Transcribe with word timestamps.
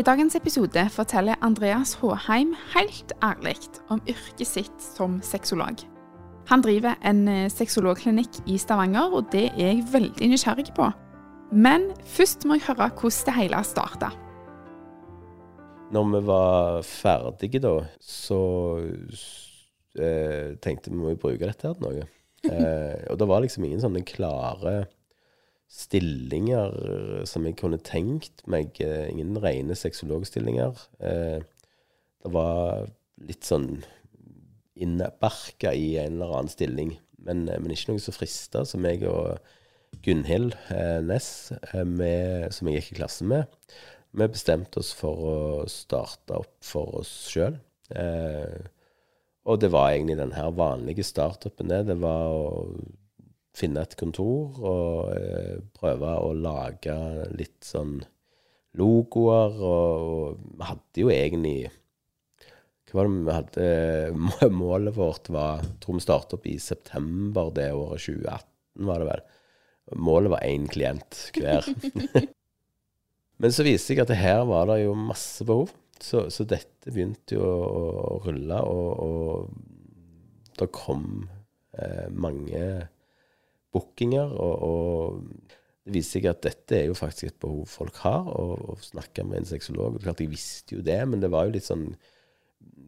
I 0.00 0.04
dagens 0.06 0.32
episode 0.38 0.80
forteller 0.94 1.36
Andreas 1.44 1.90
Håheim 2.00 2.54
helt 2.72 3.10
ærlig 3.20 3.58
om 3.92 3.98
yrket 4.08 4.48
sitt 4.48 4.84
som 4.94 5.18
sexolog. 5.20 5.82
Han 6.48 6.62
driver 6.64 6.94
en 7.04 7.26
eh, 7.28 7.50
sexologklinikk 7.52 8.38
i 8.48 8.56
Stavanger, 8.56 9.12
og 9.12 9.26
det 9.34 9.50
er 9.50 9.58
jeg 9.58 9.82
veldig 9.92 10.30
nysgjerrig 10.30 10.70
på. 10.78 10.86
Men 11.52 11.90
først 12.14 12.46
må 12.48 12.56
jeg 12.56 12.64
høre 12.70 12.86
hvordan 12.94 13.26
det 13.26 13.34
hele 13.42 13.60
starta. 13.68 14.08
Når 15.92 16.08
vi 16.14 16.22
var 16.30 16.80
ferdige 16.86 17.60
da, 17.60 17.74
så 18.00 18.40
eh, 20.00 20.56
tenkte 20.64 20.94
vi 20.94 20.96
må 21.02 21.12
jo 21.12 21.20
bruke 21.26 21.44
dette 21.44 21.68
her 21.68 21.76
til 21.76 21.88
noe. 21.90 22.08
Eh, 22.40 23.02
og 23.12 23.18
det 23.20 23.26
var 23.28 23.42
liksom 23.44 23.66
ingen 23.66 23.82
sånne 23.82 24.00
klare 24.08 24.86
stillinger 25.70 26.74
som 27.30 27.46
jeg 27.46 27.56
kunne 27.60 27.78
tenkt 27.86 28.42
meg. 28.50 28.74
Eh, 28.82 29.06
ingen 29.12 29.38
rene 29.42 29.76
sexologstillinger. 29.78 30.80
Eh, 30.98 31.38
det 32.20 32.32
var 32.34 32.88
litt 33.22 33.46
sånn 33.46 33.84
innbarka 34.80 35.72
i 35.76 35.94
en 36.00 36.16
eller 36.18 36.34
annen 36.34 36.52
stilling, 36.52 36.94
men, 37.22 37.48
eh, 37.48 37.60
men 37.60 37.72
ikke 37.74 37.92
noe 37.92 38.02
som 38.02 38.16
frista. 38.16 38.64
som 38.66 38.84
jeg 38.84 39.04
og 39.04 39.38
Gunhild 40.02 40.54
Ness 41.02 41.52
eh, 41.74 41.84
med- 41.84 42.52
som 42.54 42.68
jeg 42.68 42.80
gikk 42.80 42.92
i 42.92 43.00
klasse 43.02 43.24
med, 43.24 43.46
vi 44.12 44.26
bestemte 44.26 44.78
oss 44.78 44.92
for 44.92 45.16
å 45.16 45.68
starte 45.68 46.34
opp 46.34 46.54
for 46.60 47.00
oss 47.00 47.10
sjøl. 47.30 47.58
Eh, 47.94 48.66
og 49.46 49.60
det 49.60 49.70
var 49.70 49.90
egentlig 49.90 50.16
den 50.16 50.32
her 50.32 50.50
vanlige 50.50 51.04
startupen, 51.04 51.68
det. 51.68 51.86
Det 51.86 51.96
var 52.00 52.26
å 52.30 52.74
finne 53.60 53.84
et 53.84 53.96
kontor 53.98 54.56
og 54.60 55.12
eh, 55.14 55.58
prøve 55.76 56.14
å 56.24 56.32
lage 56.36 56.96
litt 57.36 57.60
sånn 57.66 58.00
logoer. 58.78 59.60
Og, 59.60 60.40
vi 60.56 60.70
hadde 60.70 61.04
jo 61.04 61.12
egentlig 61.14 61.58
Hva 62.90 63.00
var 63.00 63.10
det 63.10 63.26
vi 63.26 63.36
hadde? 63.36 64.50
Målet 64.62 64.96
vårt 64.96 65.30
var 65.32 65.62
Jeg 65.64 65.76
tror 65.84 65.98
vi 65.98 66.06
startet 66.06 66.36
opp 66.38 66.48
i 66.50 66.56
september 66.62 67.52
det 67.54 67.70
året 67.76 68.06
2018, 68.06 68.50
var 68.88 69.02
det 69.02 69.10
vel. 69.10 69.24
Målet 70.00 70.34
var 70.36 70.46
én 70.46 70.68
klient 70.70 71.24
hver. 71.36 71.66
Men 73.40 73.54
så 73.56 73.64
viste 73.64 73.94
seg 73.94 74.02
at 74.04 74.12
her 74.20 74.44
var 74.48 74.68
det 74.68 74.82
jo 74.84 74.94
masse 74.98 75.46
behov. 75.48 75.72
Så, 76.00 76.26
så 76.32 76.46
dette 76.48 76.92
begynte 76.92 77.36
jo 77.36 77.44
å, 77.44 77.80
å 78.14 78.20
rulle, 78.24 78.56
og, 78.64 78.90
og 79.04 80.60
det 80.60 80.68
kom 80.72 81.26
eh, 81.76 82.06
mange 82.08 82.62
bookinger. 83.74 84.32
Og, 84.34 84.54
og 84.66 85.50
det 85.84 85.94
viser 85.96 86.18
seg 86.18 86.30
at 86.30 86.42
dette 86.44 86.76
er 86.76 86.88
jo 86.90 86.98
faktisk 86.98 87.30
et 87.30 87.40
behov 87.42 87.64
folk 87.70 88.00
har, 88.04 88.28
å, 88.28 88.76
snakke 88.84 89.24
med 89.26 89.42
en 89.42 89.50
sexolog. 89.52 90.00
Klart 90.02 90.22
jeg 90.22 90.32
visste 90.32 90.76
jo 90.76 90.84
det, 90.86 91.00
men 91.08 91.22
det 91.22 91.32
var 91.32 91.48
jo 91.48 91.56
litt 91.56 91.68
sånn 91.68 91.92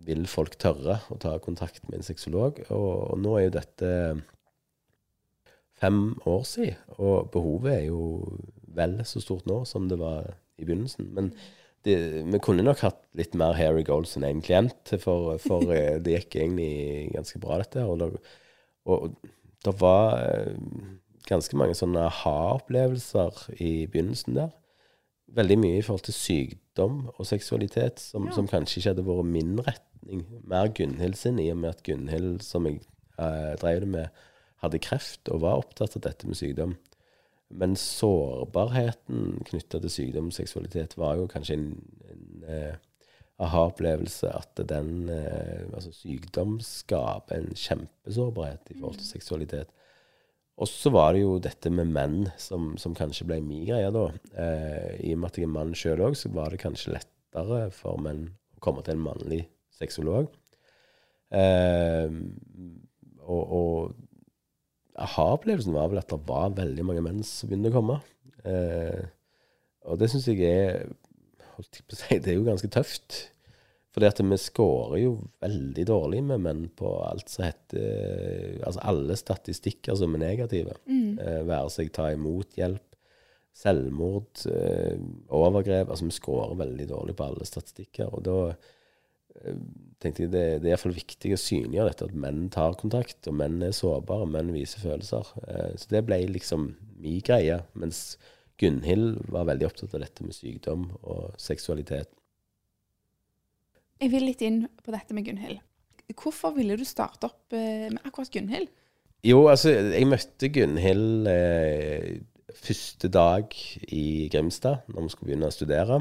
Vil 0.03 0.27
folk 0.27 0.57
tørre 0.61 0.99
å 1.15 1.17
ta 1.23 1.37
kontakt 1.41 1.85
med 1.89 2.01
en 2.01 2.07
sexolog? 2.07 2.59
Og, 2.75 2.91
og 3.15 3.19
nå 3.23 3.37
er 3.39 3.47
jo 3.47 3.57
dette 3.57 3.91
fem 5.83 6.03
år 6.29 6.45
siden, 6.47 6.79
og 7.03 7.31
behovet 7.35 7.73
er 7.75 7.85
jo 7.89 8.03
vel 8.77 9.01
så 9.07 9.23
stort 9.23 9.49
nå 9.51 9.63
som 9.67 9.89
det 9.91 9.99
var 9.99 10.29
i 10.61 10.67
begynnelsen. 10.67 11.09
Men 11.17 11.33
det, 11.87 11.97
vi 12.29 12.41
kunne 12.43 12.63
nok 12.67 12.85
hatt 12.85 13.01
litt 13.19 13.35
mer 13.39 13.57
Harry 13.59 13.83
goals 13.87 14.15
enn 14.19 14.27
én 14.29 14.43
klient, 14.45 14.95
for, 15.03 15.35
for 15.43 15.73
eh, 15.75 15.99
det 16.03 16.15
gikk 16.15 16.39
egentlig 16.39 17.11
ganske 17.17 17.41
bra, 17.43 17.59
dette. 17.63 17.83
Og, 17.83 18.19
og 18.87 19.17
det 19.65 19.75
var 19.81 20.19
eh, 20.23 20.57
ganske 21.29 21.57
mange 21.59 21.77
sånne 21.79 22.07
aha-opplevelser 22.09 23.55
i 23.63 23.87
begynnelsen 23.91 24.39
der. 24.39 24.53
Veldig 25.33 25.59
mye 25.63 25.79
i 25.79 25.85
forhold 25.87 26.05
til 26.09 26.17
sykdom 26.17 26.99
og 27.15 27.27
seksualitet, 27.29 28.03
som, 28.03 28.29
som 28.35 28.49
kanskje 28.51 28.81
ikke 28.81 28.93
hadde 28.93 29.07
vært 29.07 29.31
min 29.31 29.55
retning. 29.63 30.25
Mer 30.49 30.73
Gunhild 30.77 31.17
sin, 31.21 31.41
i 31.41 31.51
og 31.55 31.63
med 31.63 31.77
at 31.77 31.83
Gunhild, 31.87 32.43
som 32.45 32.67
jeg 32.69 32.83
eh, 33.19 33.53
drev 33.63 33.85
det 33.85 33.93
med, 33.95 34.25
hadde 34.63 34.83
kreft 34.83 35.31
og 35.33 35.43
var 35.43 35.63
opptatt 35.63 35.97
av 35.99 36.05
dette 36.07 36.29
med 36.29 36.39
sykdom. 36.39 36.77
Men 37.53 37.77
sårbarheten 37.77 39.43
knytta 39.49 39.81
til 39.83 39.93
sykdom 39.93 40.31
og 40.31 40.37
seksualitet 40.37 40.97
var 41.01 41.19
jo 41.21 41.29
kanskje 41.31 41.59
en, 41.59 41.67
en 42.13 42.47
eh, 42.49 42.77
aha-opplevelse 43.43 44.31
at 44.31 44.63
den 44.71 45.09
eh, 45.11 45.65
altså 45.73 45.93
sykdom 45.97 46.59
skaper 46.65 47.39
en 47.39 47.57
kjempesårbarhet 47.59 48.75
i 48.75 48.79
forhold 48.79 49.01
til 49.01 49.09
seksualitet. 49.17 49.73
Og 50.61 50.69
så 50.69 50.93
var 50.93 51.15
det 51.15 51.23
jo 51.25 51.39
dette 51.43 51.73
med 51.73 51.91
menn 51.95 52.19
som, 52.41 52.75
som 52.79 52.95
kanskje 52.95 53.27
ble 53.29 53.41
min 53.45 53.65
greie, 53.67 53.89
da. 53.95 54.05
Eh, 54.37 55.01
I 55.09 55.15
og 55.17 55.23
med 55.23 55.31
at 55.31 55.41
jeg 55.41 55.49
er 55.49 55.55
mann 55.55 55.73
sjøl 55.79 56.05
òg, 56.05 56.17
så 56.19 56.31
var 56.35 56.53
det 56.53 56.61
kanskje 56.63 56.95
lettere 56.99 57.65
for 57.75 58.01
menn 58.03 58.29
å 58.57 58.63
komme 58.65 58.85
til 58.85 58.99
en 58.99 59.07
mannlig 59.07 59.43
sexolog. 59.75 60.29
Eh, 61.33 62.13
og, 63.23 63.43
og 63.43 65.03
aha-opplevelsen 65.03 65.75
var 65.75 65.89
vel 65.91 66.03
at 66.03 66.13
det 66.13 66.21
var 66.29 66.53
veldig 66.59 66.85
mange 66.87 67.05
menn 67.09 67.25
som 67.27 67.49
begynte 67.51 67.73
å 67.73 67.79
komme. 67.79 67.99
Eh, 68.45 69.03
og 69.89 69.99
det 69.99 70.11
syns 70.13 70.29
jeg 70.31 70.45
er 70.47 70.93
holdt 71.57 71.79
jeg 71.79 71.87
på 71.87 71.97
å 71.97 72.01
si, 72.01 72.19
Det 72.23 72.33
er 72.33 72.41
jo 72.41 72.49
ganske 72.49 72.71
tøft. 72.73 73.21
Fordi 73.93 74.09
at 74.09 74.21
vi 74.25 74.39
scorer 74.41 75.03
jo 75.03 75.11
veldig 75.45 75.85
dårlig 75.89 76.23
med 76.25 76.41
menn 76.47 76.63
på 76.77 76.95
alt 77.05 77.29
som 77.29 77.45
heter 77.45 78.63
Altså 78.65 78.81
alle 78.89 79.17
statistikker 79.21 79.99
som 80.01 80.17
er 80.17 80.23
negative. 80.23 80.79
Eh, 81.21 81.43
være 81.49 81.73
seg 81.75 81.93
ta 81.93 82.09
imot 82.15 82.57
hjelp, 82.57 82.87
selvmord, 83.53 84.47
eh, 84.49 84.97
overgrep. 85.29 85.91
Altså 85.93 86.09
vi 86.09 86.17
scorer 86.17 86.57
veldig 86.63 86.89
dårlig 86.89 87.17
på 87.19 87.27
alle 87.29 87.49
statistikker. 87.49 88.09
Og 88.17 88.25
da 88.25 88.39
eh, 88.49 89.61
tenkte 90.01 90.25
jeg 90.25 90.33
det, 90.33 90.47
det 90.63 90.71
er 90.71 90.73
iallfall 90.73 90.97
viktig 90.97 91.35
å 91.37 91.43
synliggjøre 91.45 91.93
dette, 91.93 92.09
at 92.09 92.21
menn 92.25 92.47
tar 92.55 92.79
kontakt, 92.81 93.21
og 93.29 93.37
menn 93.43 93.61
er 93.63 93.77
sårbare, 93.77 94.25
menn 94.25 94.55
viser 94.57 94.81
følelser. 94.87 95.35
Eh, 95.45 95.75
så 95.77 95.93
det 95.93 96.07
ble 96.09 96.23
liksom 96.33 96.71
min 97.03 97.21
greie. 97.29 97.61
Mens 97.77 98.17
Gunhild 98.63 99.25
var 99.33 99.49
veldig 99.51 99.67
opptatt 99.69 99.97
av 99.97 100.05
dette 100.05 100.25
med 100.27 100.37
sykdom 100.37 100.87
og 101.03 101.35
seksualitet. 101.41 102.11
Jeg 104.03 104.11
vil 104.15 104.27
litt 104.27 104.43
inn 104.43 104.65
på 104.83 104.95
dette 104.95 105.15
med 105.15 105.27
Gunhild. 105.27 105.61
Hvorfor 106.19 106.55
ville 106.57 106.77
du 106.77 106.85
starte 106.87 107.29
opp 107.31 107.55
eh, 107.55 107.89
med 107.91 108.03
akkurat 108.07 108.33
Gunhild? 108.35 108.71
Jo, 109.23 109.45
altså, 109.47 109.71
jeg 109.95 110.09
møtte 110.11 110.51
Gunhild 110.51 111.29
eh, 111.31 112.09
første 112.59 113.11
dag 113.13 113.55
i 113.87 114.29
Grimstad, 114.33 114.83
når 114.91 115.07
vi 115.07 115.13
skulle 115.15 115.31
begynne 115.31 115.51
å 115.51 115.55
studere. 115.55 116.01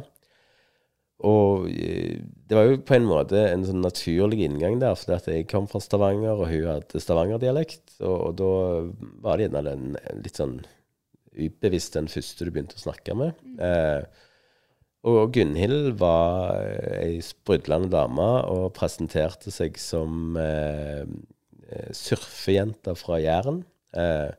Og 1.29 1.69
eh, 1.69 2.17
det 2.49 2.57
var 2.57 2.67
jo 2.67 2.81
på 2.85 2.97
en 2.97 3.07
måte 3.07 3.45
en 3.51 3.65
sånn 3.67 3.85
naturlig 3.85 4.41
inngang 4.47 4.79
der, 4.81 4.97
for 4.97 5.19
at 5.19 5.29
jeg 5.29 5.47
kom 5.51 5.69
fra 5.69 5.81
Stavanger, 5.83 6.41
og 6.41 6.49
hun 6.49 6.67
hadde 6.71 7.03
stavangerdialekt. 7.03 7.99
Og, 8.01 8.17
og 8.31 8.37
da 8.41 8.51
var 9.21 9.37
det 9.37 9.47
gjerne 9.49 9.65
den 9.69 10.23
litt 10.25 10.41
sånn 10.41 10.57
ubevisst 11.37 11.95
den 11.95 12.09
første 12.11 12.45
du 12.45 12.51
begynte 12.51 12.77
å 12.79 12.83
snakke 12.83 13.15
med. 13.17 13.39
Eh, 13.61 14.03
og 15.09 15.31
Gunhild 15.33 15.95
var 15.97 16.59
ei 16.99 17.21
sprudlende 17.25 17.89
dame 17.93 18.27
og 18.51 18.73
presenterte 18.77 19.53
seg 19.53 19.79
som 19.81 20.37
eh, 20.37 21.07
surfejenta 21.97 22.93
fra 22.99 23.17
Jæren. 23.21 23.63
Eh, 23.97 24.29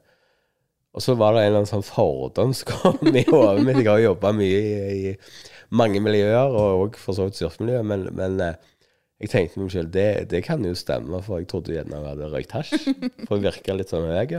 og 0.92 1.00
så 1.02 1.16
var 1.16 1.34
det 1.34 1.42
en 1.42 1.48
eller 1.48 1.62
annen 1.62 1.70
sånn 1.70 1.86
fordom 1.86 2.52
som 2.54 2.68
kom 2.68 3.16
i 3.16 3.24
hodet 3.30 3.64
mitt. 3.64 3.80
Jeg 3.80 3.88
har 3.88 4.02
jo 4.02 4.10
jobba 4.10 4.34
mye 4.36 4.60
i, 4.60 5.12
i 5.12 5.72
mange 5.72 6.02
miljøer, 6.04 6.52
og 6.52 6.84
òg 6.84 6.98
for 7.00 7.16
så 7.16 7.26
vidt 7.26 7.40
surfemiljø, 7.40 7.80
men, 7.88 8.04
men 8.18 8.36
eh, 8.44 8.58
jeg 9.22 9.32
tenkte 9.32 9.62
meg 9.62 9.72
selv, 9.72 9.92
det, 9.94 10.08
det 10.32 10.42
kan 10.44 10.64
jo 10.66 10.74
stemme, 10.76 11.22
for 11.24 11.40
jeg 11.40 11.48
trodde 11.50 11.74
gjerne 11.74 11.98
hun 11.98 12.10
hadde 12.10 12.28
røykt 12.32 12.54
hasj. 12.58 12.74
For 13.24 13.36
hun 13.36 13.46
virka 13.46 13.76
litt 13.78 13.92
sånn 13.92 14.08
høy. 14.10 14.36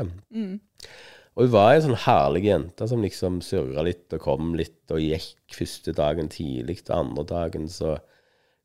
Og 1.34 1.48
hun 1.48 1.54
var 1.56 1.74
ei 1.74 1.82
sånn 1.82 1.98
herlig 2.06 2.44
jente 2.46 2.88
som 2.90 3.02
liksom 3.02 3.40
surra 3.42 3.86
litt 3.86 4.14
og 4.14 4.22
kom 4.22 4.54
litt 4.58 4.94
og 4.94 5.02
gikk 5.02 5.58
første 5.58 5.96
dagen 5.98 6.30
tidlig, 6.30 6.84
og 6.86 6.96
andre 7.00 7.26
dagen 7.32 7.70
så 7.72 7.98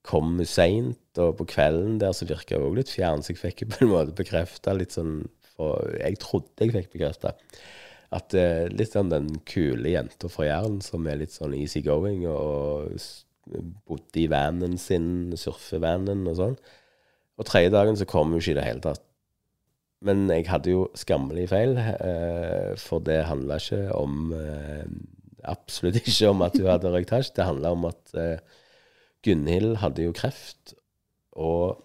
kom 0.08 0.36
hun 0.36 0.48
seint, 0.48 1.20
og 1.20 1.38
på 1.40 1.48
kvelden 1.54 1.96
der 2.00 2.12
så 2.16 2.28
virka 2.28 2.60
hun 2.60 2.70
òg 2.70 2.78
litt 2.82 2.92
fjern, 2.92 3.24
så 3.24 3.32
jeg 3.32 3.40
fikk 3.40 3.64
på 3.72 3.84
en 3.86 3.92
måte 3.92 4.16
bekrefta 4.16 4.76
litt 4.76 4.96
sånn 4.96 5.22
for 5.58 5.90
jeg 5.98 6.20
trodde 6.22 6.62
jeg 6.62 6.74
fikk 6.76 6.92
bekrefta 6.94 7.34
at 8.14 8.34
eh, 8.38 8.68
litt 8.72 8.94
sånn 8.94 9.10
den 9.12 9.32
kule 9.48 9.92
jenta 9.92 10.30
fra 10.32 10.46
Jæren 10.46 10.78
som 10.84 11.06
er 11.10 11.20
litt 11.20 11.34
sånn 11.34 11.56
easy 11.58 11.82
going 11.84 12.22
og 12.30 12.94
bodde 13.88 14.22
i 14.22 14.28
vanen 14.30 14.78
sin, 14.80 15.34
surfevanen 15.36 16.24
og 16.28 16.38
sånn. 16.38 16.56
Og 17.38 17.48
tredje 17.48 17.72
dagen 17.74 17.98
så 17.98 18.08
kom 18.08 18.32
hun 18.32 18.40
ikke 18.40 18.54
i 18.54 18.58
det 18.58 18.66
hele 18.66 18.84
tatt. 18.84 19.04
Men 20.04 20.28
jeg 20.30 20.46
hadde 20.46 20.70
jo 20.70 20.84
skammelig 20.98 21.48
feil, 21.50 21.74
eh, 21.78 22.74
for 22.78 23.02
det 23.02 23.24
handla 23.26 23.58
ikke 23.58 23.88
om 23.98 24.32
eh, 24.36 24.84
Absolutt 25.48 26.00
ikke 26.02 26.28
om 26.28 26.42
at 26.44 26.56
hun 26.58 26.68
hadde 26.68 26.90
røykt 26.92 27.12
hasj. 27.14 27.32
Det 27.34 27.46
handla 27.46 27.72
om 27.74 27.86
at 27.88 28.14
eh, 28.18 28.40
Gunhild 29.24 29.78
hadde 29.82 30.06
jo 30.06 30.14
kreft, 30.14 30.74
og 31.38 31.84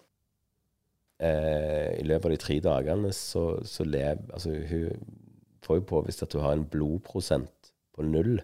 i 1.24 2.02
løpet 2.04 2.26
av 2.26 2.32
de 2.34 2.38
tre 2.42 2.56
dagene 2.60 3.08
så, 3.14 3.44
så 3.64 3.84
lev, 3.86 4.18
altså, 4.34 4.50
hun 4.68 4.98
får 5.64 5.78
jo 5.78 5.84
påvist 5.88 6.24
at 6.26 6.34
hun 6.36 6.42
har 6.44 6.56
en 6.58 6.66
blodprosent 6.68 7.70
på 7.94 8.04
null. 8.04 8.42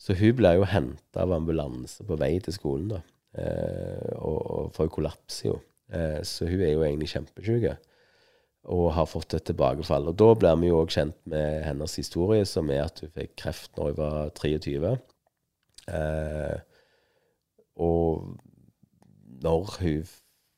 Så 0.00 0.16
hun 0.18 0.36
blir 0.36 0.58
jo 0.58 0.68
henta 0.68 1.24
av 1.24 1.32
ambulanse 1.36 2.04
på 2.08 2.18
vei 2.20 2.34
til 2.42 2.56
skolen, 2.56 2.90
da. 2.94 3.00
Eh, 3.38 4.12
og, 4.18 4.38
og 4.40 4.70
får 4.74 4.90
kollaps, 4.92 5.42
jo. 5.46 5.58
Eh, 5.92 6.20
så 6.26 6.48
hun 6.48 6.64
er 6.64 6.74
jo 6.74 6.84
egentlig 6.86 7.10
kjempesyk. 7.12 7.68
Og 8.68 8.90
har 8.92 9.08
fått 9.08 9.34
et 9.34 9.46
tilbakefall. 9.48 10.10
Og 10.10 10.16
da 10.20 10.34
blir 10.36 10.58
vi 10.60 10.68
jo 10.68 10.82
òg 10.82 10.92
kjent 10.92 11.16
med 11.30 11.62
hennes 11.64 11.94
historie, 11.96 12.44
som 12.44 12.68
er 12.72 12.84
at 12.84 13.00
hun 13.00 13.12
fikk 13.14 13.32
kreft 13.40 13.78
når 13.78 13.92
hun 13.92 14.00
var 14.02 14.32
23. 14.36 14.92
Eh, 15.96 16.58
og 17.80 18.36
når 19.40 19.76
hun 19.80 20.10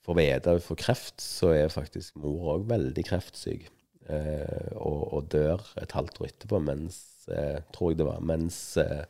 får 0.03 0.19
vite 0.19 0.57
hun 0.57 0.65
får 0.65 0.81
kreft, 0.83 1.23
så 1.23 1.53
er 1.55 1.73
faktisk 1.73 2.19
mor 2.21 2.57
òg 2.57 2.67
veldig 2.73 3.05
kreftsyk. 3.07 3.69
Eh, 4.11 4.73
og, 4.75 5.03
og 5.15 5.29
dør 5.31 5.63
et 5.79 5.95
halvt 5.95 6.19
år 6.21 6.33
etterpå, 6.33 6.59
mens, 6.67 6.97
eh, 7.31 7.61
tror 7.75 7.93
jeg 7.93 8.01
det 8.01 8.09
var, 8.09 8.25
mens 8.33 8.59
eh, 8.83 9.05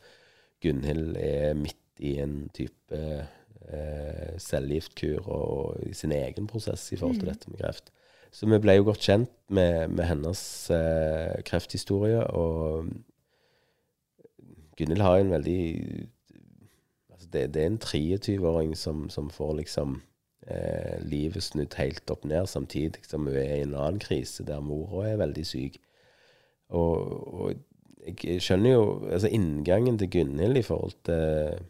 Gunhild 0.63 1.17
er 1.17 1.57
midt 1.59 2.03
i 2.05 2.19
en 2.23 2.37
type 2.55 2.99
eh, 2.99 4.35
cellegiftkur 4.39 5.25
og, 5.25 5.47
og 5.57 5.89
i 5.89 5.95
sin 5.97 6.13
egen 6.15 6.47
prosess 6.51 6.91
i 6.93 7.01
forhold 7.01 7.23
til 7.23 7.33
dette 7.33 7.51
med 7.51 7.63
kreft. 7.65 7.91
Så 8.33 8.49
vi 8.49 8.59
ble 8.65 8.79
jo 8.79 8.87
godt 8.89 9.05
kjent 9.05 9.33
med, 9.53 9.93
med 9.93 10.07
hennes 10.09 10.43
eh, 10.73 11.43
krefthistorie, 11.45 12.23
og 12.33 12.89
Gunhild 14.79 15.05
har 15.05 15.19
jo 15.19 15.27
en 15.27 15.35
veldig 15.35 15.65
altså 17.13 17.29
det, 17.35 17.43
det 17.55 17.63
er 17.63 17.69
en 17.69 17.83
23-åring 17.85 18.73
som, 18.79 19.05
som 19.13 19.29
får 19.31 19.53
liksom 19.61 19.99
eh, 20.49 20.97
livet 21.05 21.45
snudd 21.45 21.77
helt 21.77 22.11
opp 22.15 22.25
ned, 22.25 22.49
samtidig 22.49 23.05
som 23.05 23.29
hun 23.29 23.37
er 23.37 23.59
i 23.59 23.67
en 23.67 23.77
annen 23.77 24.01
krise 24.03 24.47
der 24.49 24.65
mora 24.65 25.11
er 25.11 25.21
veldig 25.21 25.45
syk. 25.47 25.77
Og, 26.73 27.37
og 27.37 27.53
jeg 28.25 28.41
skjønner 28.43 28.73
jo 28.73 28.85
altså 29.13 29.29
Inngangen 29.29 30.01
til 30.01 30.11
Gunhild 30.11 30.57
i 30.59 30.67
forhold 30.67 30.97
til 31.07 31.61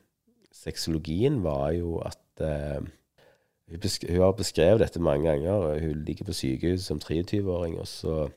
sexologien 0.54 1.42
var 1.42 1.72
jo 1.74 1.98
at 2.06 2.44
eh, 2.46 2.86
hun, 3.72 3.80
hun 4.08 4.20
har 4.20 4.36
beskrevet 4.36 4.82
dette 4.84 5.00
mange 5.02 5.30
ganger. 5.30 5.80
Hun 5.80 6.04
ligger 6.06 6.28
på 6.28 6.36
sykehus 6.36 6.86
som 6.88 7.00
23-åring, 7.02 7.78
og 7.80 7.88
så 7.88 8.30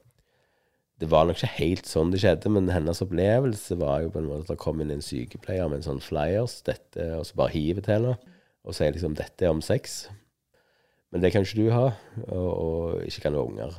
Det 0.96 1.10
var 1.12 1.26
nok 1.28 1.36
ikke 1.36 1.58
helt 1.58 1.90
sånn 1.92 2.14
det 2.14 2.22
skjedde, 2.24 2.48
men 2.56 2.70
hennes 2.72 3.02
opplevelse 3.04 3.76
var 3.76 4.06
jo 4.06 4.14
på 4.14 4.22
en 4.22 4.30
måte 4.30 4.46
at 4.46 4.52
det 4.54 4.62
kom 4.62 4.80
inn 4.80 4.94
en 4.96 5.04
sykepleier 5.04 5.68
med 5.68 5.82
en 5.82 5.88
sånn 5.90 6.00
flyers, 6.00 6.62
dette, 6.64 7.10
og 7.18 7.26
så 7.28 7.36
bare 7.36 7.52
hiver 7.52 7.84
til 7.84 7.98
henne 7.98 8.14
og 8.64 8.78
sier 8.78 8.96
liksom 8.96 9.18
'dette 9.18 9.44
er 9.44 9.52
om 9.52 9.60
sex'. 9.60 10.06
Men 11.12 11.22
det 11.22 11.34
kan 11.34 11.44
ikke 11.44 11.66
du 11.66 11.68
ha, 11.72 11.90
og, 12.28 12.48
og 12.64 13.04
ikke 13.04 13.26
kan 13.26 13.36
du 13.36 13.42
ha 13.42 13.44
unger. 13.44 13.76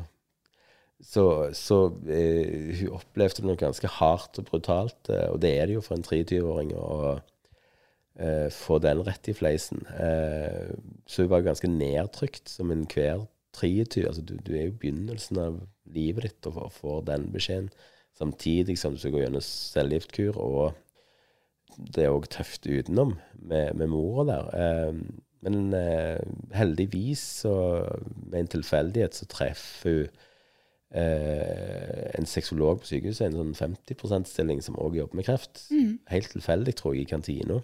Så, 1.00 1.50
så 1.52 1.78
eh, 2.08 2.76
hun 2.80 2.94
opplevde 2.96 3.42
det 3.42 3.48
nok 3.50 3.64
ganske 3.64 3.90
hardt 3.98 4.38
og 4.40 4.46
brutalt, 4.48 5.10
eh, 5.12 5.28
og 5.32 5.40
det 5.40 5.50
er 5.56 5.66
det 5.66 5.76
jo 5.76 5.84
for 5.84 5.96
en 5.96 6.06
23-åring 6.06 6.72
å 6.76 7.18
eh, 8.18 8.48
få 8.52 8.78
den 8.82 9.02
rett 9.06 9.28
i 9.28 9.34
fleisen. 9.36 9.84
Eh, 9.98 10.72
så 11.06 11.22
hun 11.24 11.30
var 11.32 11.44
ganske 11.46 11.68
nedtrykt 11.70 12.48
som 12.52 12.70
enhver 12.74 13.26
23. 13.56 14.06
Altså, 14.06 14.22
du, 14.22 14.34
du 14.44 14.52
er 14.56 14.66
jo 14.68 14.78
begynnelsen 14.80 15.38
av 15.40 15.60
livet 15.94 16.26
ditt 16.28 16.48
og 16.50 16.72
får- 16.76 17.04
den 17.08 17.28
beskjeden, 17.32 17.70
samtidig 18.18 18.78
som 18.80 18.94
du 18.94 18.98
skal 19.00 19.12
gå 19.14 19.22
gjennom 19.24 19.44
cellegiftkur, 19.44 20.36
og 20.40 20.74
det 21.92 22.04
er 22.06 22.12
òg 22.14 22.28
tøft 22.32 22.64
utenom 22.66 23.16
med, 23.36 23.74
med 23.76 23.88
mora 23.92 24.24
der. 24.28 24.50
Eh, 24.56 25.00
men 25.46 25.74
eh, 25.76 26.18
heldigvis, 26.56 27.20
så 27.44 27.52
med 28.26 28.40
en 28.40 28.48
tilfeldighet, 28.56 29.14
så 29.14 29.28
treffer 29.30 30.06
hun 30.06 30.08
eh, 30.96 32.10
en 32.18 32.26
sexolog 32.28 32.80
på 32.82 32.88
sykehuset, 32.90 33.28
en 33.28 33.36
sånn 33.40 33.54
50 33.58 33.98
%-stilling 34.00 34.62
som 34.64 34.78
òg 34.80 34.96
jobber 35.00 35.20
med 35.20 35.28
kreft. 35.28 35.66
Helt 36.10 36.32
tilfeldig, 36.32 36.74
tror 36.78 36.96
jeg, 36.96 37.06
i 37.06 37.10
kantina. 37.12 37.60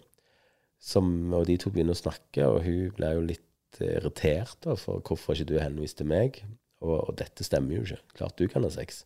Som, 0.83 1.31
og 1.31 1.47
de 1.47 1.57
to 1.63 1.71
begynner 1.71 1.95
å 1.95 2.01
snakke, 2.01 2.47
og 2.49 2.65
hun 2.67 2.91
ble 2.97 3.13
jo 3.15 3.25
litt 3.29 3.81
irritert 3.83 4.59
da, 4.65 4.75
for 4.77 5.03
hvorfor 5.07 5.37
ikke 5.37 5.53
du 5.53 5.61
henviste 5.63 6.07
meg. 6.09 6.43
Og, 6.83 6.97
og 6.99 7.13
dette 7.21 7.47
stemmer 7.47 7.79
jo 7.79 7.85
ikke. 7.87 8.01
Klart 8.19 8.41
du 8.41 8.49
kan 8.51 8.67
ha 8.67 8.73
sex, 8.75 9.05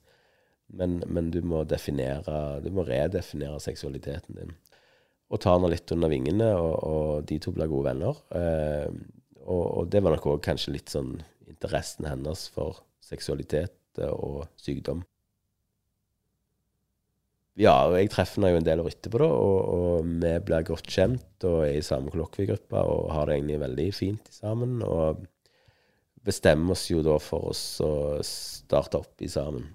men, 0.73 0.99
men 1.07 1.29
du 1.35 1.43
må 1.47 1.63
definere, 1.69 2.63
du 2.65 2.71
må 2.75 2.87
redefinere 2.89 3.61
seksualiteten 3.63 4.41
din. 4.41 4.57
Og 5.27 5.43
ta 5.43 5.57
henne 5.57 5.71
litt 5.73 5.91
under 5.93 6.11
vingene, 6.11 6.49
og, 6.57 6.75
og 6.87 7.29
de 7.29 7.39
to 7.43 7.53
blir 7.55 7.71
gode 7.71 7.91
venner. 7.91 8.21
Eh, 8.39 8.89
og, 9.45 9.65
og 9.67 9.91
det 9.93 10.03
var 10.03 10.15
nok 10.15 10.31
òg 10.33 10.45
kanskje 10.47 10.75
litt 10.79 10.93
sånn 10.93 11.19
interessen 11.47 12.09
hennes 12.09 12.47
for 12.55 12.81
seksualitet 13.05 14.01
og 14.11 14.47
sykdom. 14.61 15.05
Ja, 17.57 17.73
og 17.89 17.95
jeg 17.97 18.11
treffer 18.13 18.51
jo 18.51 18.59
en 18.59 18.67
del 18.67 18.83
år 18.83 18.91
etterpå, 18.91 19.21
da, 19.23 19.31
og, 19.33 19.71
og 19.77 20.11
vi 20.21 20.33
blir 20.45 20.67
godt 20.69 20.91
kjent 20.93 21.47
og 21.49 21.63
er 21.65 21.79
i 21.79 21.85
samme 21.85 22.13
kollokviegruppe 22.13 22.83
og 22.85 23.09
har 23.15 23.31
det 23.31 23.39
egentlig 23.39 23.63
veldig 23.63 23.87
fint 23.97 24.29
sammen. 24.35 24.83
Og 24.85 25.23
bestemmer 26.27 26.75
oss 26.75 26.85
jo 26.91 27.01
da 27.07 27.17
for 27.23 27.53
oss 27.55 27.63
å 27.85 27.93
starte 28.27 29.01
opp 29.01 29.25
i 29.25 29.31
sammen. 29.33 29.71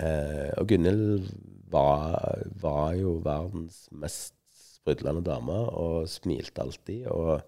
Eh, 0.00 0.50
og 0.60 0.68
Gunhild 0.68 1.30
var, 1.72 2.44
var 2.60 2.92
jo 2.98 3.16
verdens 3.24 3.86
mest 3.92 4.36
sprudlende 4.80 5.24
dame 5.24 5.56
og 5.56 6.08
smilte 6.10 6.64
alltid. 6.64 7.08
Og 7.12 7.40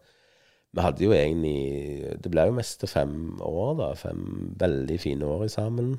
vi 0.73 0.85
hadde 0.85 1.05
jo 1.05 1.13
egentlig 1.13 2.17
Det 2.25 2.33
ble 2.33 2.47
jo 2.49 2.57
mest 2.57 2.81
til 2.81 2.89
fem 2.89 3.17
år, 3.45 3.73
da. 3.81 3.93
Fem 4.01 4.53
veldig 4.61 5.01
fine 5.01 5.29
år 5.29 5.49
sammen. 5.53 5.97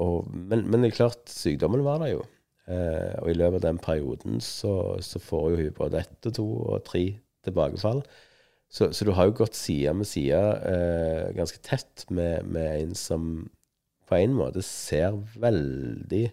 Og, 0.00 0.28
men, 0.30 0.64
men 0.70 0.82
det 0.82 0.92
er 0.92 0.98
klart, 0.98 1.24
sykdommen 1.30 1.84
var 1.86 2.00
der 2.02 2.14
jo. 2.14 2.22
Eh, 2.66 3.14
og 3.20 3.28
i 3.30 3.36
løpet 3.36 3.60
av 3.60 3.66
den 3.66 3.80
perioden 3.82 4.40
så, 4.40 4.96
så 5.04 5.20
får 5.20 5.50
jo 5.52 5.58
hun 5.60 5.74
både 5.76 6.00
ett 6.00 6.30
og 6.30 6.36
to 6.38 6.46
og 6.74 6.86
tre 6.86 7.04
tilbakefall. 7.44 8.00
Så, 8.72 8.88
så 8.92 9.04
du 9.06 9.12
har 9.14 9.28
jo 9.28 9.36
gått 9.38 9.54
side 9.58 9.92
med 9.94 10.08
side 10.08 10.40
eh, 10.66 11.28
ganske 11.36 11.60
tett 11.62 12.06
med, 12.10 12.48
med 12.48 12.80
en 12.80 12.96
som 12.98 13.28
på 14.08 14.18
en 14.18 14.34
måte 14.36 14.64
ser 14.66 15.14
veldig 15.40 16.26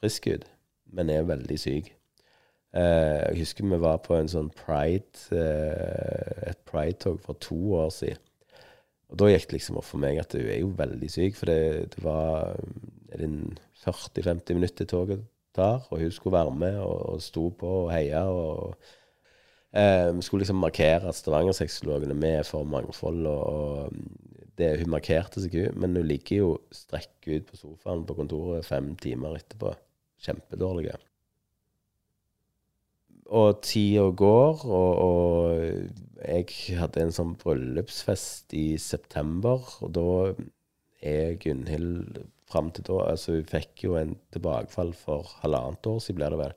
frisk 0.00 0.28
ut, 0.30 0.44
men 0.92 1.10
er 1.10 1.26
veldig 1.28 1.58
syk. 1.58 1.90
Eh, 2.76 3.30
jeg 3.30 3.40
husker 3.40 3.66
vi 3.66 3.80
var 3.82 4.02
på 4.04 4.14
en 4.18 4.30
sånn 4.30 4.50
pride, 4.54 5.24
eh, 5.34 6.50
et 6.50 6.60
pride-tog 6.68 7.18
for 7.24 7.38
to 7.42 7.58
år 7.80 7.90
siden. 7.94 8.29
Og 9.10 9.18
da 9.18 9.28
gikk 9.30 9.48
det 9.50 9.58
liksom 9.58 9.80
opp 9.80 9.88
for 9.88 10.02
meg 10.02 10.20
at 10.22 10.34
hun 10.38 10.46
er 10.46 10.60
jo 10.62 10.70
veldig 10.78 11.10
syk, 11.10 11.36
for 11.38 11.50
det, 11.50 11.90
det 11.96 12.04
var 12.04 12.54
er 13.10 13.18
det 13.18 13.26
en 13.26 13.58
40-50 13.82 14.54
minutter 14.54 14.86
toget 14.86 15.24
tar, 15.56 15.86
og 15.90 15.98
hun 15.98 16.12
skulle 16.14 16.38
være 16.38 16.54
med 16.54 16.78
og, 16.78 16.98
og 17.14 17.22
sto 17.24 17.48
på 17.58 17.70
og 17.84 17.92
heia. 17.92 18.22
og 18.30 18.76
eh, 19.72 20.20
skulle 20.22 20.44
liksom 20.44 20.62
markere 20.62 21.10
at 21.10 21.18
Stavanger-sexologene 21.18 22.16
er 22.28 22.46
for 22.46 22.64
mangfold, 22.64 23.26
og, 23.26 23.42
og 23.46 23.92
det, 24.58 24.72
hun 24.82 24.94
markerte 24.94 25.42
seg, 25.42 25.56
hun. 25.58 25.78
Men 25.80 25.96
hun 25.98 26.06
ligger 26.06 26.42
jo 26.42 26.50
strekk 26.74 27.30
ut 27.30 27.46
på 27.50 27.60
sofaen 27.60 28.06
på 28.06 28.18
kontoret 28.18 28.66
fem 28.66 28.92
timer 29.00 29.38
etterpå. 29.40 29.74
Kjempedårlige. 30.20 30.98
Og 33.30 33.60
tida 33.64 34.08
går, 34.18 34.64
og, 34.66 34.90
og 35.00 36.09
jeg 36.20 36.78
hadde 36.78 37.04
en 37.04 37.14
sånn 37.14 37.34
bryllupsfest 37.40 38.54
i 38.56 38.74
september, 38.80 39.64
og 39.80 39.92
da 39.96 40.06
er 41.00 41.36
Gunhild 41.40 42.20
fram 42.50 42.70
til 42.74 42.84
da 42.88 42.98
Altså, 43.12 43.38
hun 43.38 43.48
fikk 43.48 43.84
jo 43.86 43.96
en 43.98 44.16
tilbakefall 44.34 44.92
for 44.96 45.30
halvannet 45.44 45.86
år 45.86 46.00
siden, 46.02 46.18
blir 46.20 46.34
det 46.34 46.40
vel. 46.40 46.56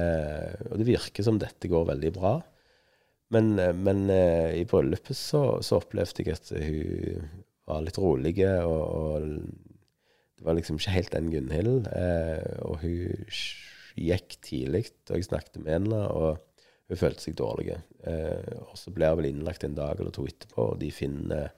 Eh, 0.00 0.52
og 0.70 0.80
det 0.80 0.88
virker 0.88 1.26
som 1.26 1.40
dette 1.42 1.70
går 1.70 1.88
veldig 1.90 2.12
bra. 2.16 2.36
Men, 3.34 3.58
eh, 3.58 3.74
men 3.74 4.06
eh, 4.10 4.54
i 4.60 4.64
bryllupet 4.68 5.18
så, 5.18 5.44
så 5.62 5.80
opplevde 5.80 6.24
jeg 6.24 6.36
at 6.36 6.52
hun 6.54 7.30
var 7.66 7.82
litt 7.82 7.98
rolig, 7.98 8.36
og, 8.62 8.82
og 8.86 9.26
det 10.36 10.44
var 10.46 10.58
liksom 10.58 10.78
ikke 10.78 10.94
helt 10.94 11.14
den 11.14 11.32
Gunhild. 11.34 11.88
Eh, 11.90 12.58
og 12.66 12.82
hun 12.84 13.26
gikk 13.96 14.38
tidlig, 14.44 14.86
og 15.08 15.18
jeg 15.18 15.28
snakket 15.30 15.62
med 15.62 15.72
henne, 15.78 16.02
og 16.12 16.42
hun 16.86 17.00
følte 17.00 17.26
seg 17.26 17.36
dårlig. 17.38 17.76
Eh, 18.06 18.58
og 18.62 18.76
så 18.78 18.92
ble 18.94 19.10
hun 19.10 19.20
vel 19.20 19.30
innlagt 19.32 19.66
en 19.66 19.76
dag 19.78 19.98
eller 19.98 20.14
to 20.14 20.26
etterpå, 20.28 20.72
og 20.72 20.80
de 20.82 20.90
finner 20.94 21.50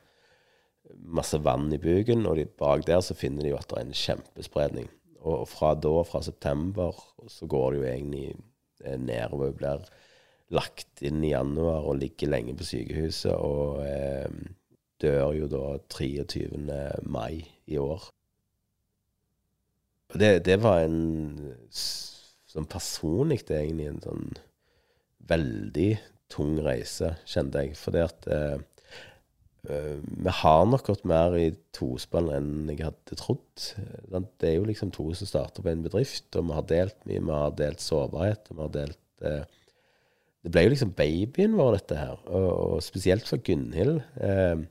masse 1.05 1.39
vann 1.45 1.69
i 1.75 1.81
buken, 1.81 2.25
og 2.27 2.39
de, 2.39 2.47
bak 2.59 2.87
der 2.89 3.03
så 3.05 3.17
finner 3.17 3.45
de 3.45 3.53
jo 3.53 3.59
at 3.59 3.69
det 3.69 3.79
er 3.79 3.87
en 3.87 3.99
kjempespredning. 4.03 4.91
Og 5.29 5.45
fra 5.51 5.75
da, 5.77 5.95
fra 6.07 6.23
september, 6.25 6.97
så 7.29 7.49
går 7.51 7.73
det 7.73 7.81
jo 7.81 7.89
egentlig 7.91 8.27
eh, 8.85 8.99
nedover. 9.01 9.53
Blir 9.57 9.89
lagt 10.55 11.03
inn 11.05 11.21
i 11.27 11.35
januar 11.35 11.85
og 11.85 11.99
ligger 12.01 12.33
lenge 12.33 12.55
på 12.57 12.67
sykehuset. 12.69 13.35
Og 13.35 13.83
eh, 13.85 14.31
dør 15.03 15.35
jo 15.37 15.51
da 15.51 15.65
23. 15.93 16.55
mai 17.11 17.45
i 17.67 17.79
år. 17.83 18.09
Og 20.09 20.21
det, 20.23 20.39
det 20.49 20.57
var 20.63 20.87
en 20.87 21.01
sånn 21.69 22.69
personlig 22.71 23.43
det 23.49 23.59
egentlig 23.59 23.91
en 23.91 24.05
sånn 24.07 24.31
veldig 25.29 25.91
tung 26.33 26.59
reise, 26.65 27.15
kjente 27.29 27.65
jeg. 27.65 27.79
Fordi 27.81 28.05
at 28.05 28.29
eh, 28.33 28.59
Uh, 29.67 29.99
vi 30.01 30.33
har 30.33 30.67
nok 30.71 30.87
gått 30.87 31.05
mer 31.09 31.35
i 31.37 31.49
tospill 31.75 32.31
enn 32.33 32.71
jeg 32.71 32.85
hadde 32.87 33.19
trodd. 33.19 33.65
Det 34.09 34.47
er 34.47 34.55
jo 34.55 34.69
liksom 34.69 34.93
to 34.95 35.11
som 35.19 35.29
starter 35.29 35.65
på 35.65 35.73
en 35.73 35.83
bedrift, 35.85 36.29
og 36.39 36.47
vi 36.49 36.57
har 36.57 36.67
delt 36.71 36.99
mye. 37.11 37.21
Vi 37.21 37.35
har 37.43 37.57
delt 37.59 37.83
sårbarhet. 37.85 38.49
og 38.49 38.57
vi 38.57 38.65
har 38.65 38.75
delt 38.77 39.01
uh, 39.27 39.45
Det 40.47 40.53
ble 40.55 40.65
jo 40.65 40.73
liksom 40.73 40.95
babyen 40.97 41.59
vår, 41.59 41.73
dette 41.81 41.99
her. 41.99 42.17
Og, 42.31 42.49
og 42.49 42.83
spesielt 42.87 43.29
for 43.29 43.43
Gunhild. 43.45 44.01
Uh, 44.17 44.65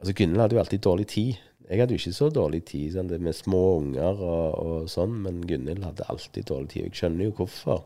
altså 0.00 0.16
Gunhild 0.16 0.42
hadde 0.42 0.58
jo 0.58 0.64
alltid 0.64 0.86
dårlig 0.88 1.08
tid. 1.14 1.42
Jeg 1.68 1.80
hadde 1.80 1.96
jo 1.96 2.02
ikke 2.02 2.18
så 2.18 2.32
dårlig 2.32 2.64
tid 2.68 2.96
sånn, 2.96 3.12
med 3.24 3.36
små 3.36 3.62
unger 3.78 4.18
og, 4.20 4.48
og, 4.64 4.88
sånn, 4.92 5.14
men 5.24 5.44
Gunhild 5.48 5.84
hadde 5.86 6.08
alltid 6.08 6.48
dårlig 6.50 6.72
tid. 6.72 6.88
Jeg 6.88 7.02
skjønner 7.02 7.28
jo 7.28 7.36
hvorfor. 7.38 7.84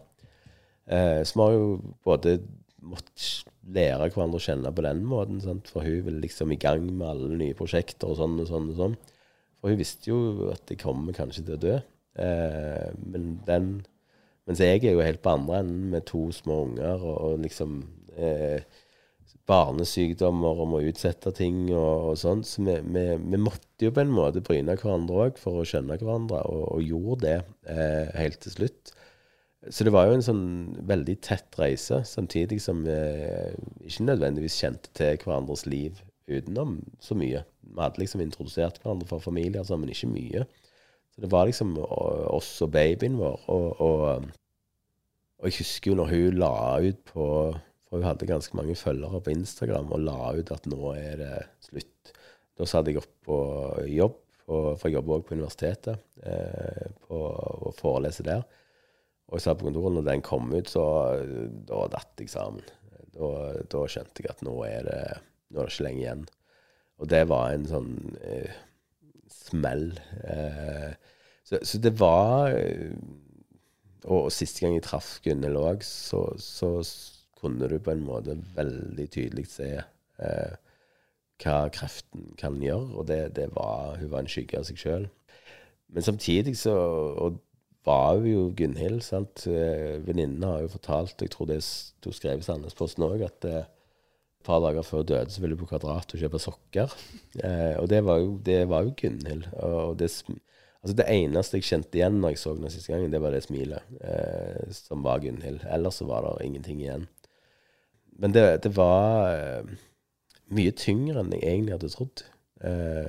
Så 0.88 1.36
vi 1.36 1.42
har 1.44 1.52
jo 1.52 1.66
både 2.06 2.38
måttet 2.88 3.26
lære 3.68 4.08
hverandre 4.14 4.40
å 4.40 4.42
kjenne 4.42 4.72
på 4.72 4.84
den 4.86 5.04
måten. 5.08 5.42
Sant? 5.44 5.68
For 5.72 5.84
hun 5.84 6.06
ville 6.06 6.22
liksom 6.22 6.54
i 6.54 6.60
gang 6.60 6.86
med 6.88 7.06
alle 7.10 7.38
nye 7.40 7.56
prosjekter 7.58 8.10
og 8.10 8.18
sånn 8.20 8.38
og 8.40 8.48
sånn. 8.50 8.72
og 8.72 8.80
sånn. 8.80 8.96
For 9.58 9.72
hun 9.72 9.80
visste 9.80 10.10
jo 10.10 10.48
at 10.54 10.70
jeg 10.70 10.80
kommer 10.80 11.16
kanskje 11.16 11.44
til 11.44 11.58
å 11.58 11.62
dø. 11.66 11.78
Eh, 12.24 12.90
men 13.04 13.38
den 13.46 13.70
Mens 14.48 14.62
jeg 14.64 14.80
er 14.80 14.94
jo 14.94 15.04
helt 15.04 15.20
på 15.20 15.28
andre 15.28 15.58
enden 15.60 15.90
med 15.92 16.06
to 16.08 16.22
små 16.32 16.62
unger 16.70 17.02
og, 17.04 17.16
og 17.20 17.42
liksom 17.44 17.82
eh, 18.16 18.62
barnesykdommer 19.48 20.62
og 20.62 20.70
må 20.72 20.80
utsette 20.88 21.34
ting 21.36 21.66
og, 21.66 22.14
og 22.14 22.16
sånn. 22.16 22.40
Så 22.48 22.64
vi, 22.64 22.78
vi, 22.94 23.02
vi, 23.20 23.40
måtte 23.44 23.84
jo 23.84 23.92
på 23.92 24.00
en 24.00 24.14
måte 24.16 24.40
bryne 24.44 24.78
hverandre 24.80 25.26
òg 25.26 25.42
for 25.42 25.60
å 25.60 25.66
skjønne 25.68 25.98
hverandre, 26.00 26.40
og, 26.48 26.64
og 26.78 26.80
gjorde 26.80 27.20
det 27.26 27.36
eh, 27.74 28.08
helt 28.16 28.40
til 28.46 28.56
slutt. 28.56 28.94
Så 29.66 29.82
det 29.84 29.90
var 29.90 30.06
jo 30.06 30.14
en 30.14 30.22
sånn 30.22 30.44
veldig 30.86 31.16
tett 31.26 31.56
reise, 31.58 32.04
samtidig 32.06 32.60
som 32.62 32.84
vi 32.86 32.98
ikke 33.88 34.06
nødvendigvis 34.06 34.58
kjente 34.60 34.92
til 34.94 35.18
hverandres 35.24 35.64
liv 35.66 35.98
utenom 36.28 36.76
så 37.02 37.16
mye. 37.18 37.42
Vi 37.66 37.80
hadde 37.80 38.02
liksom 38.02 38.22
introdusert 38.22 38.78
hverandre 38.82 39.08
for 39.10 39.24
familier, 39.24 39.64
altså, 39.64 39.78
men 39.80 39.90
ikke 39.90 40.10
mye. 40.12 40.44
Så 41.14 41.24
det 41.24 41.32
var 41.32 41.48
liksom 41.48 41.74
oss 41.82 42.52
og 42.62 42.70
babyen 42.76 43.18
vår. 43.18 43.48
Og, 43.50 43.82
og, 43.82 44.28
og 45.40 45.50
jeg 45.50 45.58
husker 45.58 45.90
jo 45.90 45.98
når 45.98 46.12
hun 46.14 46.38
la 46.44 46.52
ut 46.84 47.02
på 47.10 47.24
For 47.88 48.02
hun 48.02 48.04
hadde 48.04 48.26
ganske 48.28 48.52
mange 48.52 48.74
følgere 48.76 49.18
på 49.24 49.32
Instagram 49.32 49.86
og 49.96 50.02
la 50.04 50.32
ut 50.36 50.50
at 50.52 50.66
nå 50.68 50.90
er 50.92 51.14
det 51.22 51.36
slutt. 51.64 52.10
Da 52.60 52.66
satt 52.68 52.90
jeg 52.90 52.98
opp 53.00 53.14
på 53.24 53.38
jobb, 53.88 54.18
og, 54.44 54.66
for 54.76 54.90
jeg 54.90 54.98
jobber 54.98 55.14
òg 55.14 55.24
på 55.24 55.38
universitetet, 55.38 56.02
eh, 56.20 56.90
på, 57.06 57.16
og 57.16 57.72
foreleser 57.78 58.26
der. 58.28 58.42
Og 59.28 59.36
jeg 59.36 59.44
sa 59.44 59.54
på 59.54 59.66
kontoret 59.68 59.92
når 59.96 60.06
den 60.06 60.24
kom 60.24 60.48
ut, 60.54 60.70
så 60.72 60.84
da 61.68 61.84
datt 61.92 62.22
jeg 62.22 62.32
sammen. 62.32 62.64
Da, 63.12 63.28
da, 63.68 63.84
skjønte 63.90 64.22
jeg 64.24 64.30
at 64.30 64.44
nå 64.46 64.54
er, 64.64 64.86
det, 64.86 65.00
nå 65.50 65.60
er 65.60 65.68
det 65.68 65.74
ikke 65.74 65.86
lenge 65.88 66.02
igjen. 66.04 66.24
Og 66.98 67.10
det 67.12 67.22
var 67.30 67.52
en 67.52 67.66
sånn 67.68 67.92
eh, 68.24 68.56
smell. 69.30 69.90
Eh, 70.24 70.92
så, 71.44 71.60
så, 71.62 71.80
det 71.82 71.92
var 72.00 72.54
eh, 72.56 72.94
og, 74.06 74.28
og, 74.28 74.32
siste 74.32 74.64
gang 74.64 74.76
jeg 74.76 74.86
traff 74.86 75.18
Gunhild 75.24 75.60
òg, 75.60 75.84
så, 75.86 76.24
så, 76.42 76.72
kunne 77.38 77.68
du 77.70 77.76
på 77.78 77.92
en 77.92 78.00
måte 78.02 78.34
veldig 78.56 79.04
tydelig 79.14 79.44
se 79.52 79.68
eh, 79.78 80.54
hva 81.38 81.58
kreften 81.70 82.32
kan 82.40 82.56
gjøre. 82.62 82.88
Og 82.98 83.06
det, 83.06 83.20
det 83.36 83.50
var 83.54 83.98
Hun 84.00 84.10
var 84.10 84.24
en 84.24 84.30
skygge 84.30 84.58
av 84.58 84.66
seg 84.66 84.80
sjøl. 84.80 85.04
Men 85.94 86.04
samtidig 86.04 86.56
så 86.58 86.74
Og 86.74 87.38
var 87.86 88.20
jo 88.26 88.48
Gunhild. 88.56 89.02
sant? 89.02 89.46
Eh, 89.46 89.98
venninnene 90.04 90.46
har 90.52 90.64
jo 90.64 90.74
fortalt, 90.74 91.20
jeg 91.22 91.32
tror 91.34 91.48
det 91.50 91.62
sto 91.64 92.12
skrevet 92.12 92.44
i 92.44 92.48
Sandnesposten 92.48 93.06
òg, 93.06 93.24
at 93.26 93.44
eh, 93.48 93.64
et 94.38 94.46
par 94.46 94.60
dager 94.62 94.86
før 94.86 95.02
døde 95.06 95.30
så 95.30 95.42
ville 95.42 95.56
hun 95.56 95.64
på 95.64 95.70
Kvadrat 95.72 96.14
og 96.14 96.20
kjøpe 96.20 96.42
sokker. 96.42 96.92
Eh, 97.38 97.76
og 97.78 97.86
det 97.86 98.00
var 98.02 98.18
jo, 98.18 98.32
det 98.42 98.64
jo 98.66 98.94
Gunhild. 98.98 99.44
Og 99.62 99.98
det, 100.00 100.08
altså 100.82 100.94
det 100.98 101.04
eneste 101.12 101.60
jeg 101.60 101.68
kjente 101.68 102.00
igjen 102.00 102.16
når 102.18 102.32
jeg 102.32 102.40
så 102.40 102.54
henne 102.54 102.70
siste 102.72 102.90
gangen, 102.90 103.12
det 103.12 103.20
var 103.22 103.30
det 103.30 103.44
smilet 103.44 103.92
eh, 104.02 104.72
som 104.74 105.04
var 105.06 105.20
Gunhild. 105.22 105.62
Ellers 105.70 106.00
så 106.00 106.08
var 106.08 106.26
det 106.26 106.48
ingenting 106.48 106.80
igjen. 106.82 107.06
Men 108.18 108.34
det, 108.34 108.42
det 108.64 108.72
var 108.74 109.30
eh, 109.36 109.78
mye 110.50 110.74
tyngre 110.74 111.22
enn 111.22 111.30
jeg 111.36 111.46
egentlig 111.46 111.76
hadde 111.76 111.92
trodd. 111.94 112.24
Eh, 112.66 113.06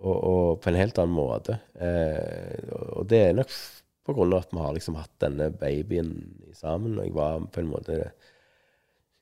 og, 0.00 0.16
og, 0.16 0.48
på 0.62 0.70
en 0.70 0.80
helt 0.80 0.98
annen 1.00 1.16
måte. 1.16 1.60
Eh, 1.76 2.72
og 2.96 3.06
det 3.10 3.20
er 3.26 3.38
nok 3.38 3.52
på 4.06 4.16
grunn 4.16 4.34
av 4.34 4.44
at 4.44 4.52
vi 4.54 4.62
har 4.64 4.76
liksom 4.76 4.98
hatt 4.98 5.12
denne 5.22 5.50
babyen 5.54 6.14
sammen. 6.56 6.98
Og 6.98 7.06
jeg 7.06 7.16
var 7.16 7.40
på 7.52 7.62
en 7.62 7.72
måte 7.72 8.02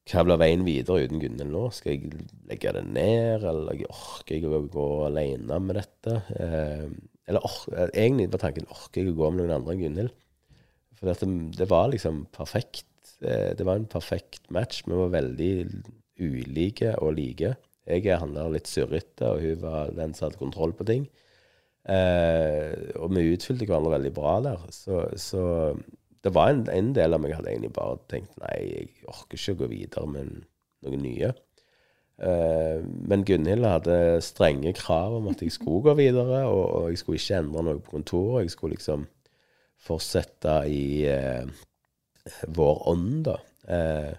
blir 0.08 0.40
veien 0.40 0.64
videre 0.64 1.04
uten 1.04 1.20
Gunhild 1.20 1.52
nå? 1.52 1.66
Skal 1.74 1.96
jeg 1.96 2.22
legge 2.48 2.72
det 2.72 2.84
ned, 2.88 3.44
eller 3.44 3.82
orker 3.90 4.38
jeg 4.38 4.48
å 4.48 4.62
gå 4.72 4.86
alene 5.08 5.58
med 5.60 5.76
dette? 5.76 6.14
Eh, 6.38 6.86
eller 7.28 7.44
or, 7.44 7.58
egentlig 7.90 8.30
var 8.32 8.40
tanken 8.46 8.70
orker 8.72 9.02
jeg 9.02 9.12
å 9.12 9.18
gå 9.18 9.30
med 9.30 9.42
noen 9.42 9.58
andre 9.58 9.74
enn 9.74 9.82
Gunhild? 9.84 10.14
For 10.98 11.10
det, 11.10 11.28
det, 11.58 11.68
var 11.70 11.90
liksom 11.92 12.24
perfekt. 12.34 12.86
Eh, 13.20 13.52
det 13.58 13.66
var 13.68 13.78
en 13.78 13.90
perfekt 13.90 14.48
match. 14.54 14.80
Vi 14.86 14.96
var 14.96 15.12
veldig 15.14 15.52
ulike 16.18 16.96
og 17.04 17.14
like. 17.18 17.54
Jeg 17.88 18.20
handla 18.20 18.50
litt 18.52 18.68
surrete, 18.68 19.32
og 19.32 19.40
hun 19.40 19.62
var 19.62 19.94
den 19.96 20.12
som 20.14 20.28
hadde 20.28 20.40
kontroll 20.40 20.74
på 20.76 20.86
ting. 20.88 21.08
Eh, 21.88 22.74
og 23.00 23.14
vi 23.16 23.30
utfylte 23.32 23.64
hverandre 23.64 23.94
veldig 23.96 24.12
bra 24.16 24.34
der. 24.44 24.64
Så, 24.74 25.06
så 25.16 25.42
det 26.24 26.34
var 26.36 26.52
en, 26.52 26.66
en, 26.72 26.92
del 26.96 27.16
av 27.16 27.22
meg 27.22 27.36
hadde 27.36 27.52
egentlig 27.52 27.72
bare 27.76 28.00
tenkt 28.12 28.34
nei, 28.42 28.56
jeg 28.66 28.88
orker 29.08 29.38
ikke 29.40 29.54
å 29.54 29.60
gå 29.62 29.70
videre 29.72 30.10
med 30.12 30.32
noen 30.84 31.04
nye. 31.04 31.32
Eh, 32.18 32.82
men 32.82 33.24
Gunhild 33.26 33.66
hadde 33.68 34.18
strenge 34.26 34.74
krav 34.76 35.20
om 35.20 35.30
at 35.30 35.44
jeg 35.44 35.54
skulle 35.54 35.86
gå 35.86 35.94
videre, 36.00 36.42
og, 36.50 36.64
og, 36.66 36.90
jeg 36.90 37.00
skulle 37.00 37.22
ikke 37.22 37.40
endre 37.44 37.64
noe 37.68 37.82
på 37.82 37.96
kontoret. 37.96 38.44
Jeg 38.44 38.56
skulle 38.56 38.76
liksom 38.76 39.06
fortsette 39.88 40.60
i 40.68 40.84
eh, 41.08 41.46
vår 42.58 42.82
ånd, 42.92 43.28
da. 43.30 43.38
Eh, 43.70 44.12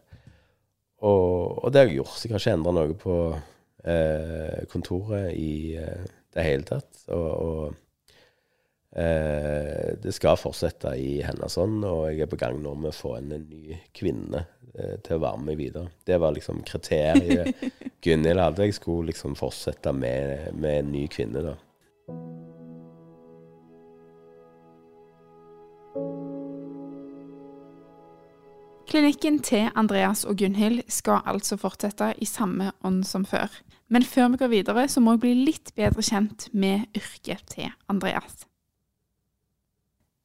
og, 0.99 1.63
og, 1.63 1.69
det 1.71 1.83
har 1.83 1.91
jeg 1.91 1.99
gjort. 1.99 2.23
Jeg 2.23 2.33
har 2.33 2.43
ikke 2.43 2.57
endra 2.57 2.75
noe 2.75 2.95
på 2.99 3.15
eh, 3.83 4.65
kontoret 4.71 5.33
i 5.35 5.75
eh, 5.79 6.07
det 6.33 6.45
hele 6.45 6.67
tatt. 6.67 7.03
Og, 7.15 7.29
og 7.29 8.99
eh, 8.99 9.95
det 10.01 10.13
skal 10.15 10.39
fortsette 10.39 10.95
i 10.99 11.19
hennes 11.25 11.59
hånd 11.59 11.83
og 11.87 12.07
jeg 12.09 12.25
er 12.25 12.31
på 12.31 12.39
gang 12.41 12.59
nå 12.61 12.75
med 12.79 12.91
å 12.91 12.99
få 12.99 13.15
en, 13.19 13.33
en 13.35 13.47
ny 13.49 13.79
kvinne 13.95 14.45
eh, 14.73 14.97
til 15.05 15.17
å 15.17 15.23
være 15.25 15.45
med 15.47 15.59
videre. 15.61 15.93
Det 16.05 16.19
var 16.21 16.35
liksom 16.35 16.63
kriteriet 16.67 17.65
Gunhild 18.03 18.39
hadde. 18.39 18.69
Jeg 18.69 18.79
skulle 18.79 19.11
liksom 19.11 19.35
fortsette 19.39 19.93
med, 19.95 20.53
med 20.55 20.83
en 20.83 20.93
ny 20.95 21.07
kvinne, 21.11 21.43
da. 21.51 21.57
Klinikken 28.89 29.35
til 29.45 29.67
Andreas 29.77 30.23
og 30.25 30.39
Gunhild 30.41 30.79
skal 30.89 31.19
altså 31.29 31.59
fortsette 31.61 32.07
i 32.17 32.25
samme 32.25 32.71
ånd 32.81 33.03
som 33.05 33.21
før. 33.21 33.51
Men 33.85 34.01
før 34.01 34.31
vi 34.33 34.39
går 34.41 34.49
videre, 34.49 34.87
så 34.89 35.01
må 35.01 35.13
jeg 35.13 35.21
bli 35.21 35.33
litt 35.37 35.69
bedre 35.77 36.01
kjent 36.01 36.47
med 36.57 36.87
yrket 36.97 37.43
til 37.53 37.69
Andreas. 37.89 38.47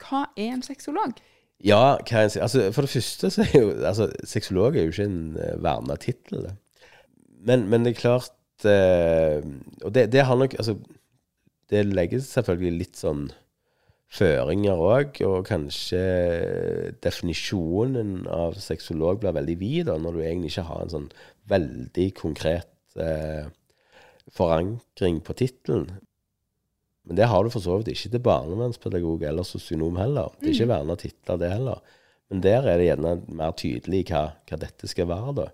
Hva 0.00 0.22
er 0.32 0.54
en 0.54 0.64
sexolog? 0.64 1.20
Ja, 1.60 1.98
hva 2.00 2.22
er 2.22 2.30
en, 2.30 2.40
altså, 2.46 2.70
For 2.72 2.88
det 2.88 2.94
første 2.94 3.30
så 3.36 3.44
er 3.44 3.52
jo 3.52 3.68
altså, 3.84 4.08
Sexolog 4.24 4.76
er 4.76 4.88
jo 4.88 4.94
ikke 4.94 5.10
en 5.10 5.36
uh, 5.36 5.62
verna 5.64 6.00
tittel. 6.00 6.48
Men, 7.44 7.68
men, 7.68 7.84
det 7.84 7.92
er 7.92 8.00
klart 8.00 8.64
uh, 8.64 9.44
Og 9.84 9.92
det, 9.94 10.08
det 10.12 10.24
har 10.24 10.40
nok 10.40 10.56
Altså, 10.56 10.78
det 11.70 11.84
legger 11.92 12.24
selvfølgelig 12.24 12.78
litt 12.80 12.96
sånn 13.00 13.26
føringer 14.14 14.78
òg, 14.78 15.18
og 15.26 15.48
kanskje 15.48 16.02
definisjonen 17.02 18.28
av 18.30 18.58
sexolog 18.62 19.22
blir 19.22 19.34
veldig 19.34 19.56
vid, 19.60 19.82
da, 19.88 19.98
når 19.98 20.16
du 20.16 20.22
egentlig 20.22 20.52
ikke 20.52 20.68
har 20.68 20.84
en 20.84 20.92
sånn 20.92 21.08
veldig 21.50 22.08
konkret 22.18 23.00
eh, 23.00 23.48
forankring 24.34 25.20
på 25.24 25.36
tittelen. 25.40 25.88
Men 27.04 27.18
det 27.18 27.28
har 27.28 27.44
du 27.44 27.52
for 27.52 27.64
så 27.64 27.76
vidt 27.80 27.90
ikke 27.92 28.14
til 28.14 28.24
barnevernspedagog 28.24 29.26
eller 29.28 29.44
sosionom 29.44 29.98
heller. 30.00 30.32
Det 30.38 30.48
er 30.48 30.54
ikke 30.54 30.70
mm. 30.70 30.72
verna 30.72 30.96
titler, 31.00 31.40
det 31.40 31.50
heller. 31.52 31.98
Men 32.32 32.40
der 32.46 32.70
er 32.70 32.80
det 32.80 32.86
gjerne 32.86 33.18
mer 33.36 33.52
tydelig 33.60 34.06
hva, 34.08 34.22
hva 34.48 34.60
dette 34.62 34.88
skal 34.88 35.10
være, 35.10 35.34
da. 35.42 35.50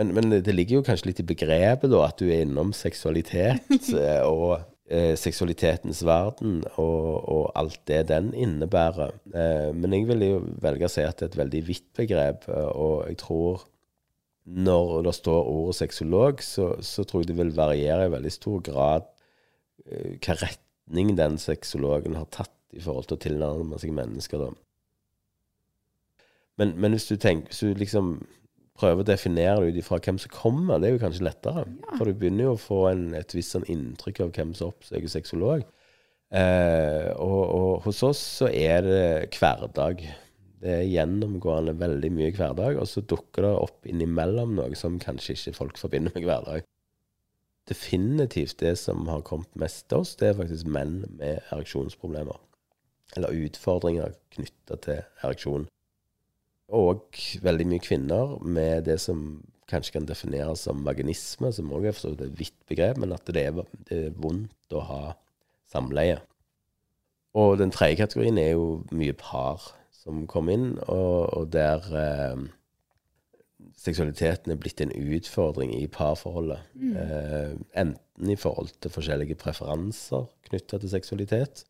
men, 0.00 0.10
men 0.16 0.32
det 0.32 0.54
ligger 0.54 0.80
jo 0.80 0.88
kanskje 0.88 1.12
litt 1.12 1.22
i 1.22 1.28
begrepet, 1.28 1.92
da, 1.92 2.02
at 2.08 2.18
du 2.18 2.26
er 2.26 2.42
innom 2.42 2.74
seksualitet 2.74 3.70
eh, 3.94 4.24
og 4.26 4.64
eh, 4.90 5.14
seksualitetens 5.18 6.02
verden 6.06 6.62
og, 6.76 7.24
og, 7.28 7.44
alt 7.58 7.80
det 7.88 8.06
den 8.10 8.32
innebærer. 8.34 9.14
Eh, 9.32 9.70
men 9.76 9.94
jeg 9.94 10.08
vil 10.10 10.24
jo 10.26 10.38
velge 10.62 10.88
å 10.88 10.92
si 10.92 11.04
at 11.04 11.18
det 11.20 11.28
er 11.28 11.32
et 11.32 11.40
veldig 11.42 11.64
vidt 11.68 11.88
begrep, 11.98 12.48
eh, 12.52 12.70
og 12.72 13.08
jeg 13.08 13.20
tror 13.24 13.66
når 14.48 15.02
det 15.04 15.14
står 15.18 15.50
ordet 15.52 15.76
sexolog, 15.76 16.40
så, 16.42 16.70
så, 16.80 17.04
tror 17.04 17.22
jeg 17.22 17.32
det 17.32 17.36
vil 17.36 17.56
variere 17.56 18.06
i 18.08 18.14
veldig 18.14 18.32
stor 18.32 18.62
grad 18.64 19.04
eh, 19.84 20.16
hva 20.24 20.38
retning 20.40 21.12
den 21.18 21.36
sexologen 21.42 22.16
har 22.16 22.30
tatt 22.32 22.54
i 22.72 22.80
forhold 22.84 23.08
til 23.08 23.18
å 23.18 23.24
tilnærme 23.26 23.80
seg 23.80 23.92
mennesker. 23.96 24.40
da. 24.40 24.50
Men, 26.58 26.74
men 26.80 26.96
hvis 26.96 27.08
du 27.10 27.16
tenker, 27.20 27.52
hvis 27.52 27.60
du 27.64 27.80
liksom 27.80 28.16
prøver 28.78 29.02
å 29.02 29.08
definere 29.08 29.64
det 29.64 29.72
ut 29.72 29.80
ifra 29.82 29.98
hvem 30.02 30.20
som 30.22 30.32
kommer, 30.32 30.78
det 30.78 30.88
er 30.88 30.94
jo 30.96 31.02
kanskje 31.02 31.26
lettere. 31.26 31.64
Ja. 31.66 31.96
For 31.96 32.06
du 32.06 32.14
begynner 32.14 32.48
jo 32.48 32.54
å 32.54 32.62
få 32.62 32.78
en, 32.92 33.10
et 33.18 33.34
visst 33.34 33.56
sånn 33.56 33.66
inntrykk 33.70 34.22
av 34.24 34.32
hvem 34.36 34.54
som 34.58 34.72
oppsøker 34.72 35.10
sexolog. 35.12 35.66
Eh, 36.28 37.08
og, 37.16 37.42
og, 37.42 37.70
hos 37.86 38.02
oss 38.06 38.20
så 38.40 38.50
er 38.52 38.84
det 38.84 39.36
hverdag. 39.38 40.02
Det 40.58 40.74
er 40.74 40.90
gjennomgående 40.90 41.76
veldig 41.78 42.10
mye 42.14 42.32
hverdag, 42.34 42.80
og 42.82 42.88
så 42.90 43.02
dukker 43.06 43.46
det 43.46 43.54
opp 43.54 43.86
innimellom 43.88 44.56
noe 44.58 44.74
som 44.78 44.98
kanskje 45.02 45.36
ikke 45.36 45.56
folk 45.60 45.80
forbinder 45.80 46.14
med 46.16 46.26
hverdag. 46.26 46.66
Definitivt 47.68 48.60
det 48.62 48.74
som 48.80 49.06
har 49.10 49.24
kommet 49.28 49.52
mest 49.60 49.86
til 49.90 50.02
oss, 50.02 50.14
det 50.18 50.30
er 50.30 50.38
faktisk 50.38 50.68
menn 50.72 51.02
med 51.20 51.42
ereksjonsproblemer. 51.52 52.38
Eller 53.16 53.44
utfordringer 53.46 54.16
knytta 54.34 54.78
til 54.84 55.02
ereksjon. 55.22 55.68
Og 56.68 57.20
veldig 57.42 57.66
mye 57.70 57.84
kvinner 57.84 58.36
med 58.44 58.84
det 58.88 58.98
som 59.00 59.40
kanskje 59.68 59.98
kan 59.98 60.08
defineres 60.08 60.64
som 60.64 60.84
vaginisme, 60.84 61.52
som 61.52 61.72
også 61.72 62.12
er 62.12 62.26
et 62.26 62.38
vidt 62.38 62.56
begrep, 62.68 63.00
men 63.00 63.12
at 63.12 63.24
det 63.28 63.44
er, 63.50 63.62
det 63.88 64.00
er, 64.08 64.16
vondt 64.16 64.76
å 64.76 64.84
ha 64.88 65.02
samleie. 65.68 66.20
Og 67.36 67.58
den 67.60 67.72
tredje 67.72 68.00
kategorien 68.00 68.40
er 68.40 68.54
jo 68.54 68.82
mye 68.90 69.16
par 69.16 69.70
som 69.92 70.24
kommer 70.30 70.56
inn, 70.56 70.70
og, 70.88 71.28
og 71.36 71.50
der 71.52 71.84
eh, 72.00 72.46
seksualiteten 73.78 74.52
er 74.52 74.60
blitt 74.60 74.80
en 74.80 74.92
utfordring 74.92 75.74
i 75.76 75.86
parforholdet. 75.92 76.64
Mm. 76.74 76.94
Eh, 76.96 77.56
enten 77.84 78.32
i 78.32 78.38
forhold 78.40 78.72
til 78.80 78.92
forskjellige 78.94 79.38
preferanser 79.40 80.28
knytta 80.48 80.80
til 80.80 80.92
seksualitet, 80.96 81.66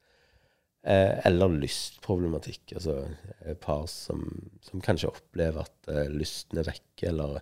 Eh, 0.86 1.26
eller 1.26 1.56
lystproblematikk. 1.58 2.76
Altså 2.76 3.00
eh, 3.42 3.56
par 3.58 3.86
som, 3.90 4.22
som 4.62 4.82
kanskje 4.84 5.10
opplever 5.10 5.66
at 5.66 5.90
eh, 5.90 6.06
lysten 6.12 6.60
er 6.60 6.68
vekke, 6.68 7.10
eller 7.10 7.40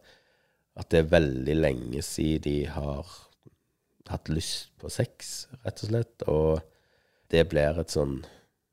at 0.76 0.88
det 0.93 1.02
er 1.02 1.12
veldig 1.12 1.57
lenge 1.59 2.02
siden 2.05 2.45
de 2.47 2.57
har 2.73 3.12
hatt 4.09 4.31
lyst 4.31 4.73
på 4.81 4.88
sex, 4.93 5.47
rett 5.66 5.85
og 5.85 5.90
slett. 5.90 6.26
Og 6.33 6.64
det 7.33 7.45
blir 7.50 7.81
et 7.81 7.93
sånn 7.93 8.19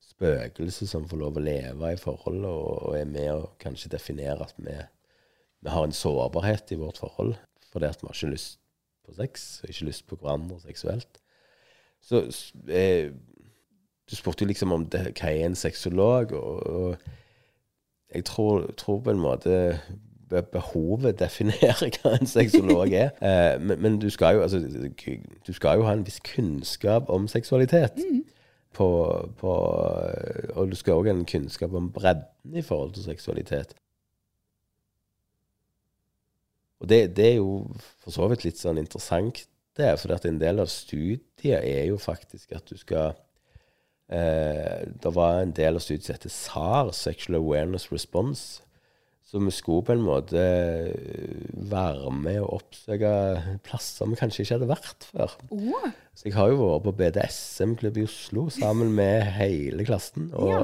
spøkelse 0.04 0.88
som 0.88 1.08
får 1.10 1.20
lov 1.20 1.40
å 1.40 1.44
leve 1.44 1.92
i 1.92 2.00
forholdet, 2.00 2.48
og, 2.48 2.88
og 2.88 2.98
er 2.98 3.10
med 3.10 3.32
å 3.34 3.52
kanskje 3.62 3.92
definere 3.98 4.48
at 4.48 4.56
vi, 4.64 4.78
vi 5.64 5.74
har 5.74 5.88
en 5.88 5.96
sårbarhet 5.96 6.76
i 6.76 6.80
vårt 6.80 7.02
forhold 7.04 7.36
fordi 7.74 7.88
at 7.90 8.04
vi 8.04 8.06
har 8.06 8.14
ikke 8.14 8.36
lyst 8.36 8.60
på 9.02 9.16
sex, 9.18 9.46
og 9.64 9.72
ikke 9.72 9.88
lyst 9.88 10.04
på 10.06 10.18
hverandre 10.22 10.60
seksuelt. 10.62 11.18
Så 12.06 12.20
eh, 12.70 13.10
du 14.10 14.16
spurte 14.16 14.44
jo 14.44 14.48
liksom 14.48 14.72
om 14.72 14.86
det, 14.86 15.14
hva 15.20 15.32
er 15.32 15.46
en 15.48 15.56
sexolog, 15.56 16.32
og, 16.32 16.68
og 16.68 16.98
jeg 18.14 18.26
tror, 18.26 18.72
tror, 18.78 19.00
på 19.00 19.14
en 19.14 19.22
måte 19.24 19.80
behovet 20.52 21.20
definerer 21.20 21.90
hva 22.02 22.18
en 22.18 22.30
sexolog 22.30 22.94
er. 22.94 23.14
Eh, 23.24 23.62
men, 23.62 23.82
men 23.82 24.00
du, 24.02 24.10
skal 24.10 24.36
jo, 24.36 24.42
altså, 24.42 24.60
du, 24.60 25.54
skal 25.54 25.78
jo, 25.78 25.88
ha 25.88 25.94
en 25.94 26.06
viss 26.06 26.20
kunnskap 26.20 27.10
om 27.10 27.28
seksualitet. 27.28 27.98
Mm. 27.98 28.24
På, 28.74 28.88
på, 29.38 29.54
og 30.56 30.72
du 30.72 30.76
skal 30.76 30.98
òg 30.98 31.08
ha 31.12 31.14
en 31.14 31.28
kunnskap 31.30 31.74
om 31.78 31.92
bredden 31.94 32.58
i 32.58 32.62
forhold 32.66 32.96
til 32.96 33.06
seksualitet. 33.06 33.76
Og 36.82 36.90
det, 36.90 37.16
det, 37.18 37.28
er 37.32 37.36
jo 37.36 37.70
for 38.04 38.12
så 38.12 38.28
vidt 38.28 38.44
litt 38.44 38.60
sånn 38.60 38.82
interessant, 38.82 39.46
det. 39.78 39.94
For 40.02 40.28
en 40.28 40.42
del 40.42 40.60
av 40.60 40.72
studiet 40.72 41.62
er 41.62 41.86
jo 41.88 42.00
faktisk 42.02 42.52
at 42.58 42.66
du 42.70 42.76
skal 42.78 43.14
eh, 44.14 44.84
Det 45.04 45.14
var 45.16 45.42
en 45.42 45.56
del 45.58 45.80
av 45.80 45.84
studiet 45.84 46.06
som 46.06 46.18
heter 46.18 46.34
SAR, 46.34 46.94
Sexual 46.94 47.42
Awareness 47.42 47.92
Response. 47.92 48.64
Så 49.34 49.40
vi 49.42 49.50
skulle 49.50 49.82
på 49.82 49.96
en 49.96 50.04
måte 50.06 50.38
eh, 50.38 51.46
være 51.72 52.12
med 52.14 52.36
og 52.44 52.60
oppsøke 52.60 53.14
plasser 53.66 54.12
vi 54.12 54.18
kanskje 54.20 54.44
ikke 54.44 54.58
hadde 54.60 54.68
vært 54.70 55.08
før. 55.10 55.32
Oh. 55.50 55.88
Så 56.14 56.28
jeg 56.28 56.36
har 56.38 56.52
jo 56.52 56.60
vært 56.60 56.86
på 56.86 56.94
BDSM-klubb 57.00 57.98
i 57.98 58.04
Oslo 58.06 58.44
sammen 58.54 58.92
med 58.94 59.26
hele 59.40 59.88
klassen. 59.88 60.28
Og 60.38 60.52
ja. 60.52 60.60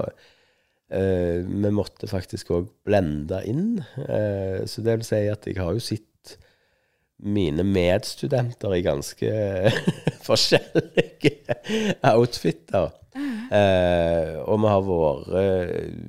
eh, 0.94 1.42
vi 1.50 1.72
måtte 1.74 2.12
faktisk 2.12 2.54
òg 2.60 2.70
blende 2.86 3.42
inn. 3.50 3.80
Eh, 4.06 4.62
så 4.70 4.86
det 4.86 5.00
vil 5.00 5.10
si 5.10 5.24
at 5.34 5.50
jeg 5.50 5.58
har 5.58 5.74
jo 5.74 5.82
sett 5.82 6.38
mine 7.26 7.66
medstudenter 7.66 8.78
i 8.78 8.86
ganske 8.86 9.34
forskjellige 10.30 11.58
outfitter. 12.06 12.94
Eh, 13.50 14.36
og 14.46 14.60
vi 14.62 14.70
har 14.70 14.84
vært 14.86 15.30
eh, 15.40 16.02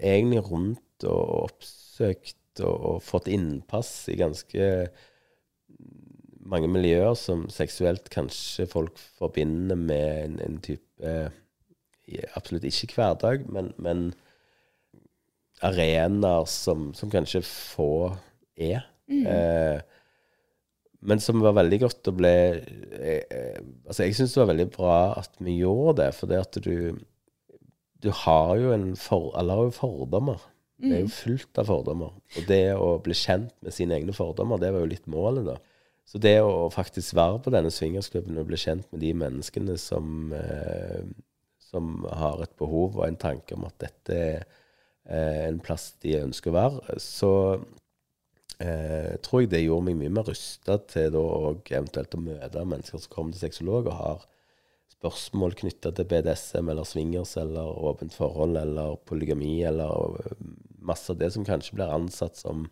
egentlig 0.00 0.42
rundt 0.48 1.06
og 1.06 1.46
oppsøkt 1.46 2.62
og, 2.64 2.74
og, 2.74 3.02
fått 3.04 3.28
innpass 3.30 4.08
i 4.10 4.18
ganske 4.18 4.70
mange 6.46 6.70
miljøer 6.70 7.14
som 7.18 7.46
seksuelt 7.52 8.08
kanskje 8.12 8.68
folk 8.70 8.98
forbinder 9.18 9.78
med 9.78 10.24
en, 10.24 10.38
en 10.42 10.62
type 10.64 11.02
eh, 11.02 11.34
Absolutt 12.38 12.62
ikke 12.68 12.94
hverdag, 12.94 13.48
men, 13.50 13.72
men 13.82 14.12
arenaer 15.66 16.44
som, 16.46 16.92
som, 16.94 17.10
kanskje 17.10 17.40
få 17.42 18.12
er. 18.54 18.84
Mm. 19.10 19.24
Eh, 19.26 19.80
men 21.00 21.20
som 21.22 21.42
var 21.44 21.56
veldig 21.58 21.78
godt 21.82 22.10
å 22.10 22.14
bli 22.16 22.32
eh, 22.32 23.22
eh, 23.28 23.60
Altså, 23.86 24.06
jeg 24.06 24.16
syns 24.16 24.34
det 24.34 24.42
var 24.42 24.50
veldig 24.52 24.68
bra 24.74 24.96
at 25.20 25.36
vi 25.42 25.58
gjorde 25.60 25.98
det, 26.02 26.10
for 26.16 26.30
det 26.30 26.40
at 26.40 26.58
du 26.64 26.98
Du 28.02 28.10
har 28.24 28.56
jo 28.60 28.72
en 28.74 28.90
for, 29.00 29.30
Alle 29.38 29.56
har 29.56 29.68
jo 29.68 29.76
fordommer. 29.76 30.42
Mm. 30.78 30.88
Det 30.88 30.92
er 30.92 31.00
jo 31.00 31.08
mm. 31.08 31.16
fullt 31.16 31.60
av 31.62 31.70
fordommer. 31.70 32.12
Og 32.36 32.48
det 32.48 32.64
å 32.76 32.90
bli 33.02 33.16
kjent 33.16 33.54
med 33.64 33.74
sine 33.74 33.96
egne 33.96 34.12
fordommer, 34.16 34.60
det 34.60 34.72
var 34.74 34.84
jo 34.84 34.90
litt 34.90 35.08
målet, 35.08 35.46
da. 35.48 35.56
Så 36.06 36.20
det 36.22 36.36
å 36.44 36.68
faktisk 36.70 37.16
være 37.18 37.40
på 37.42 37.50
denne 37.54 37.72
swingersklubben 37.72 38.36
og 38.38 38.46
bli 38.50 38.58
kjent 38.60 38.84
med 38.92 39.00
de 39.02 39.10
menneskene 39.16 39.74
som, 39.80 40.30
eh, 40.36 41.08
som 41.58 42.04
har 42.06 42.44
et 42.44 42.52
behov 42.60 43.00
og 43.00 43.08
en 43.08 43.18
tanke 43.18 43.56
om 43.56 43.64
at 43.66 43.74
dette 43.82 44.20
er 44.20 44.44
eh, 45.08 45.48
en 45.48 45.58
plass 45.64 45.94
de 46.04 46.14
ønsker 46.20 46.52
å 46.52 46.58
være, 46.60 47.00
så 47.02 47.32
eh, 48.62 49.12
tror 49.24 49.44
jeg 49.44 49.52
det 49.52 49.64
gjorde 49.64 49.88
meg 49.88 50.00
mye 50.00 50.14
mer 50.18 50.30
rusta 50.30 50.78
til 50.90 51.12
da 51.14 51.26
eventuelt 51.78 52.16
å 52.16 52.22
møte 52.22 52.64
mennesker 52.64 53.02
som 53.02 53.12
kommer 53.12 53.36
til 53.36 53.46
sexolog 53.46 53.90
og 53.90 54.00
har 54.00 54.24
spørsmål 54.96 55.54
knytta 55.60 55.92
til 55.94 56.08
BDSM 56.08 56.70
eller 56.72 56.88
swingers 56.88 57.36
eller 57.40 57.68
åpent 57.90 58.14
forhold 58.16 58.56
eller 58.60 58.96
polygami 59.08 59.58
eller 59.68 60.20
eh, 60.22 60.40
masse 60.86 61.10
av 61.12 61.20
det 61.20 61.32
som 61.34 61.46
kanskje 61.46 61.76
blir 61.78 61.92
ansatt 61.92 62.38
som 62.38 62.66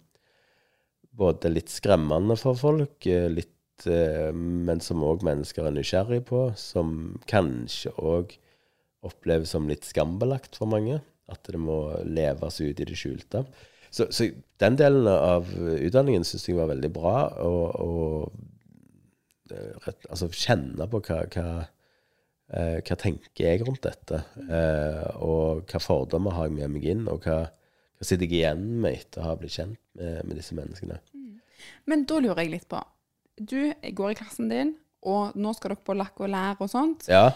både 1.15 1.51
litt 1.53 1.71
skremmende 1.71 2.37
for 2.41 2.59
folk, 2.59 3.07
eh, 3.07 3.29
litt, 3.31 3.87
eh, 3.87 4.33
men 4.35 4.81
som 4.81 5.03
òg 5.07 5.25
mennesker 5.27 5.67
er 5.67 5.77
nysgjerrig 5.77 6.25
på, 6.31 6.47
som 6.59 7.21
kanskje 7.31 7.95
òg 7.99 8.37
oppleves 9.05 9.53
som 9.55 9.69
litt 9.69 9.85
skambelagt 9.85 10.57
for 10.57 10.71
mange. 10.71 11.03
At 11.29 11.47
det 11.49 11.57
må 11.57 11.95
leves 12.05 12.61
ut 12.61 12.81
i 12.81 12.85
det 12.85 12.97
skjulte. 13.01 13.47
Så, 13.95 14.09
så, 14.11 14.27
den 14.59 14.79
delen 14.79 15.07
av 15.07 15.47
utdanningen 15.55 16.27
syns 16.27 16.49
jeg 16.49 16.59
var 16.59 16.73
veldig 16.73 16.91
bra. 16.95 17.15
Og, 17.47 18.33
rett, 19.85 20.07
altså 20.11 20.29
kjenne 20.33 20.87
på 20.91 21.01
hva, 21.05 21.21
hva, 21.35 21.49
eh, 22.55 22.79
hva 22.81 22.97
tenker 23.01 23.47
jeg 23.47 23.65
rundt 23.65 23.85
dette? 23.87 24.23
Eh, 24.45 25.05
og 25.23 25.69
hva 25.71 25.83
fordommer 25.83 26.37
har 26.37 26.49
jeg 26.49 26.57
med 26.59 26.75
meg 26.77 26.89
inn? 26.95 27.05
Og 27.11 27.27
hva, 27.27 27.45
hva 27.95 28.07
sitter 28.07 28.27
jeg 28.27 28.41
igjen 28.41 28.65
med 28.85 29.01
etter 29.01 29.23
å 29.23 29.29
ha 29.31 29.37
blitt 29.41 29.57
kjent 29.57 29.81
med, 29.99 30.23
med 30.25 30.41
disse 30.41 30.57
menneskene? 30.59 31.01
Mm. 31.15 31.37
Men 31.91 32.07
da 32.09 32.21
lurer 32.23 32.43
jeg 32.45 32.57
litt 32.57 32.67
på 32.69 32.81
Du 33.39 33.73
går 33.73 34.13
i 34.13 34.19
klassen 34.19 34.51
din, 34.51 34.75
og 35.05 35.37
nå 35.37 35.53
skal 35.57 35.75
dere 35.75 35.85
på 35.85 35.97
lakk 35.99 36.21
og 36.23 36.31
lær 36.33 36.61
og 36.65 36.71
sånt. 36.73 37.07
Ja. 37.11 37.29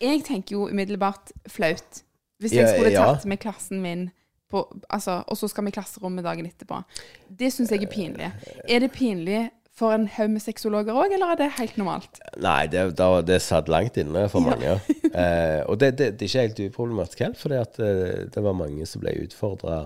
Jeg 0.00 0.22
tenker 0.28 0.56
jo 0.58 0.68
umiddelbart 0.70 1.32
flaut. 1.50 2.04
Hvis 2.40 2.54
jeg 2.56 2.70
skulle 2.70 2.92
tatt 2.94 3.26
med 3.28 3.40
klassen 3.42 3.82
min 3.84 4.08
altså, 4.52 5.20
og 5.26 5.38
så 5.38 5.48
skal 5.50 5.66
vi 5.66 5.72
i 5.72 5.76
klasserommet 5.78 6.26
dagen 6.26 6.48
etterpå. 6.48 6.82
Det 7.28 7.52
syns 7.54 7.72
jeg 7.74 7.86
er 7.86 7.92
pinlig. 7.92 8.30
Er 8.66 8.84
det 8.84 8.92
pinlig 8.94 9.48
for 9.80 9.94
en 9.96 10.06
haug 10.12 10.32
med 10.34 10.42
sexologer 10.44 10.96
òg, 10.96 11.14
eller 11.16 11.32
er 11.32 11.40
det 11.40 11.50
helt 11.56 11.78
normalt? 11.80 12.20
Nei, 12.42 12.64
det, 12.72 12.82
det, 12.98 13.10
det 13.28 13.40
satt 13.44 13.70
langt 13.72 13.96
inne 14.00 14.26
for 14.32 14.44
mange. 14.44 14.74
Ja. 14.74 14.78
eh, 15.22 15.60
og 15.64 15.80
det, 15.80 15.94
det, 16.00 16.12
det, 16.20 16.26
er 16.26 16.32
ikke 16.32 16.46
helt 16.46 16.64
uproblematisk 16.66 17.24
heller, 17.24 17.40
for 17.40 17.54
det, 17.54 17.92
det 18.34 18.44
var 18.44 18.58
mange 18.58 18.88
som 18.88 19.04
ble 19.04 19.16
utfordra 19.24 19.82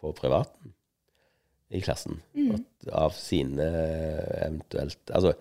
på 0.00 0.14
privaten. 0.18 0.72
i 1.74 1.80
klassen. 1.82 2.20
At 2.54 2.90
av 2.94 3.14
sine 3.18 3.64
eventuelt 4.46 5.10
Altså, 5.10 5.32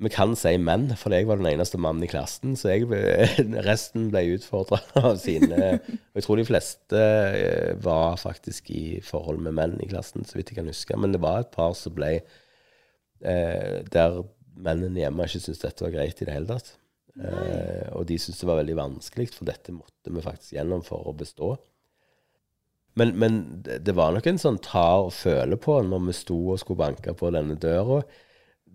vi 0.00 0.10
kan 0.12 0.32
si 0.38 0.54
menn, 0.60 0.88
for 0.96 1.12
jeg 1.12 1.26
var 1.28 1.40
den 1.40 1.50
eneste 1.50 1.78
mannen 1.80 2.04
i 2.06 2.08
klassen. 2.08 2.54
Så 2.56 2.70
jeg, 2.72 2.88
resten 3.68 4.08
ble 4.12 4.24
utfordra 4.36 4.80
av 5.02 5.18
sine 5.20 5.76
Og 5.76 6.18
jeg 6.18 6.26
tror 6.26 6.40
de 6.40 6.46
fleste 6.48 7.00
eh, 7.36 7.72
var 7.84 8.20
faktisk 8.20 8.70
i 8.72 8.84
forhold 9.04 9.42
med 9.44 9.58
menn 9.58 9.76
i 9.84 9.88
klassen, 9.90 10.24
så 10.24 10.38
vidt 10.38 10.52
jeg 10.52 10.60
kan 10.60 10.70
huske. 10.70 10.96
Men 10.96 11.12
det 11.12 11.20
var 11.24 11.44
et 11.44 11.52
par 11.52 11.76
som 11.78 11.94
ble 11.96 12.14
eh, 12.16 13.80
Der 13.92 14.22
mennene 14.60 15.04
hjemme 15.04 15.28
ikke 15.28 15.40
syntes 15.40 15.64
dette 15.64 15.84
var 15.84 15.92
greit 15.94 16.20
i 16.20 16.28
det 16.28 16.36
hele 16.36 16.48
tatt. 16.48 16.72
Eh, 17.20 17.90
og 17.92 18.08
de 18.08 18.16
syntes 18.20 18.40
det 18.40 18.48
var 18.48 18.60
veldig 18.62 18.78
vanskelig, 18.80 19.28
for 19.36 19.48
dette 19.48 19.74
måtte 19.76 20.12
vi 20.14 20.24
faktisk 20.24 20.56
gjennom 20.56 20.84
for 20.86 21.08
å 21.08 21.16
bestå. 21.16 21.52
Men, 22.98 23.12
men 23.20 23.38
det 23.62 23.94
var 23.96 24.12
nok 24.12 24.26
en 24.26 24.40
sånn 24.40 24.58
ta 24.64 25.04
og 25.04 25.12
føle 25.14 25.60
på 25.60 25.76
når 25.86 26.08
vi 26.08 26.16
sto 26.16 26.40
og 26.54 26.60
skulle 26.60 26.80
banke 26.80 27.14
på 27.16 27.30
denne 27.36 27.56
døra. 27.60 28.00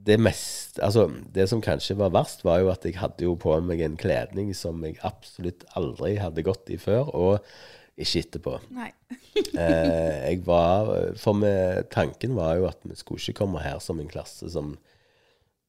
Det, 0.05 0.17
mest, 0.21 0.79
altså, 0.85 1.07
det 1.33 1.47
som 1.49 1.63
kanskje 1.65 1.97
var 1.97 2.13
verst, 2.13 2.43
var 2.45 2.61
jo 2.61 2.71
at 2.73 2.85
jeg 2.85 2.99
hadde 3.01 3.25
jo 3.25 3.33
på 3.41 3.55
meg 3.65 3.81
en 3.85 3.97
kledning 3.99 4.51
som 4.57 4.83
jeg 4.85 4.99
absolutt 5.07 5.65
aldri 5.79 6.15
hadde 6.21 6.45
gått 6.45 6.69
i 6.73 6.77
før, 6.81 7.09
og 7.15 7.47
ikke 7.95 8.25
etterpå. 8.25 8.59
Nei. 8.75 8.91
Eh, 9.35 10.31
jeg 10.31 10.45
var, 10.47 10.89
for 11.19 11.35
med, 11.35 11.89
tanken 11.91 12.37
var 12.37 12.53
jo 12.55 12.69
at 12.69 12.79
vi 12.87 12.95
skulle 12.95 13.19
ikke 13.19 13.41
komme 13.41 13.59
her 13.63 13.81
som 13.83 13.99
en 13.99 14.07
klasse 14.07 14.47
som 14.51 14.73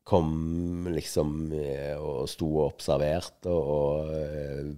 kom 0.07 0.87
liksom 0.95 1.51
eh, 1.55 1.99
og 1.99 2.29
sto 2.31 2.49
og 2.61 2.69
observerte, 2.69 3.51
og, 3.51 4.07
og 4.07 4.13
eh, 4.15 4.71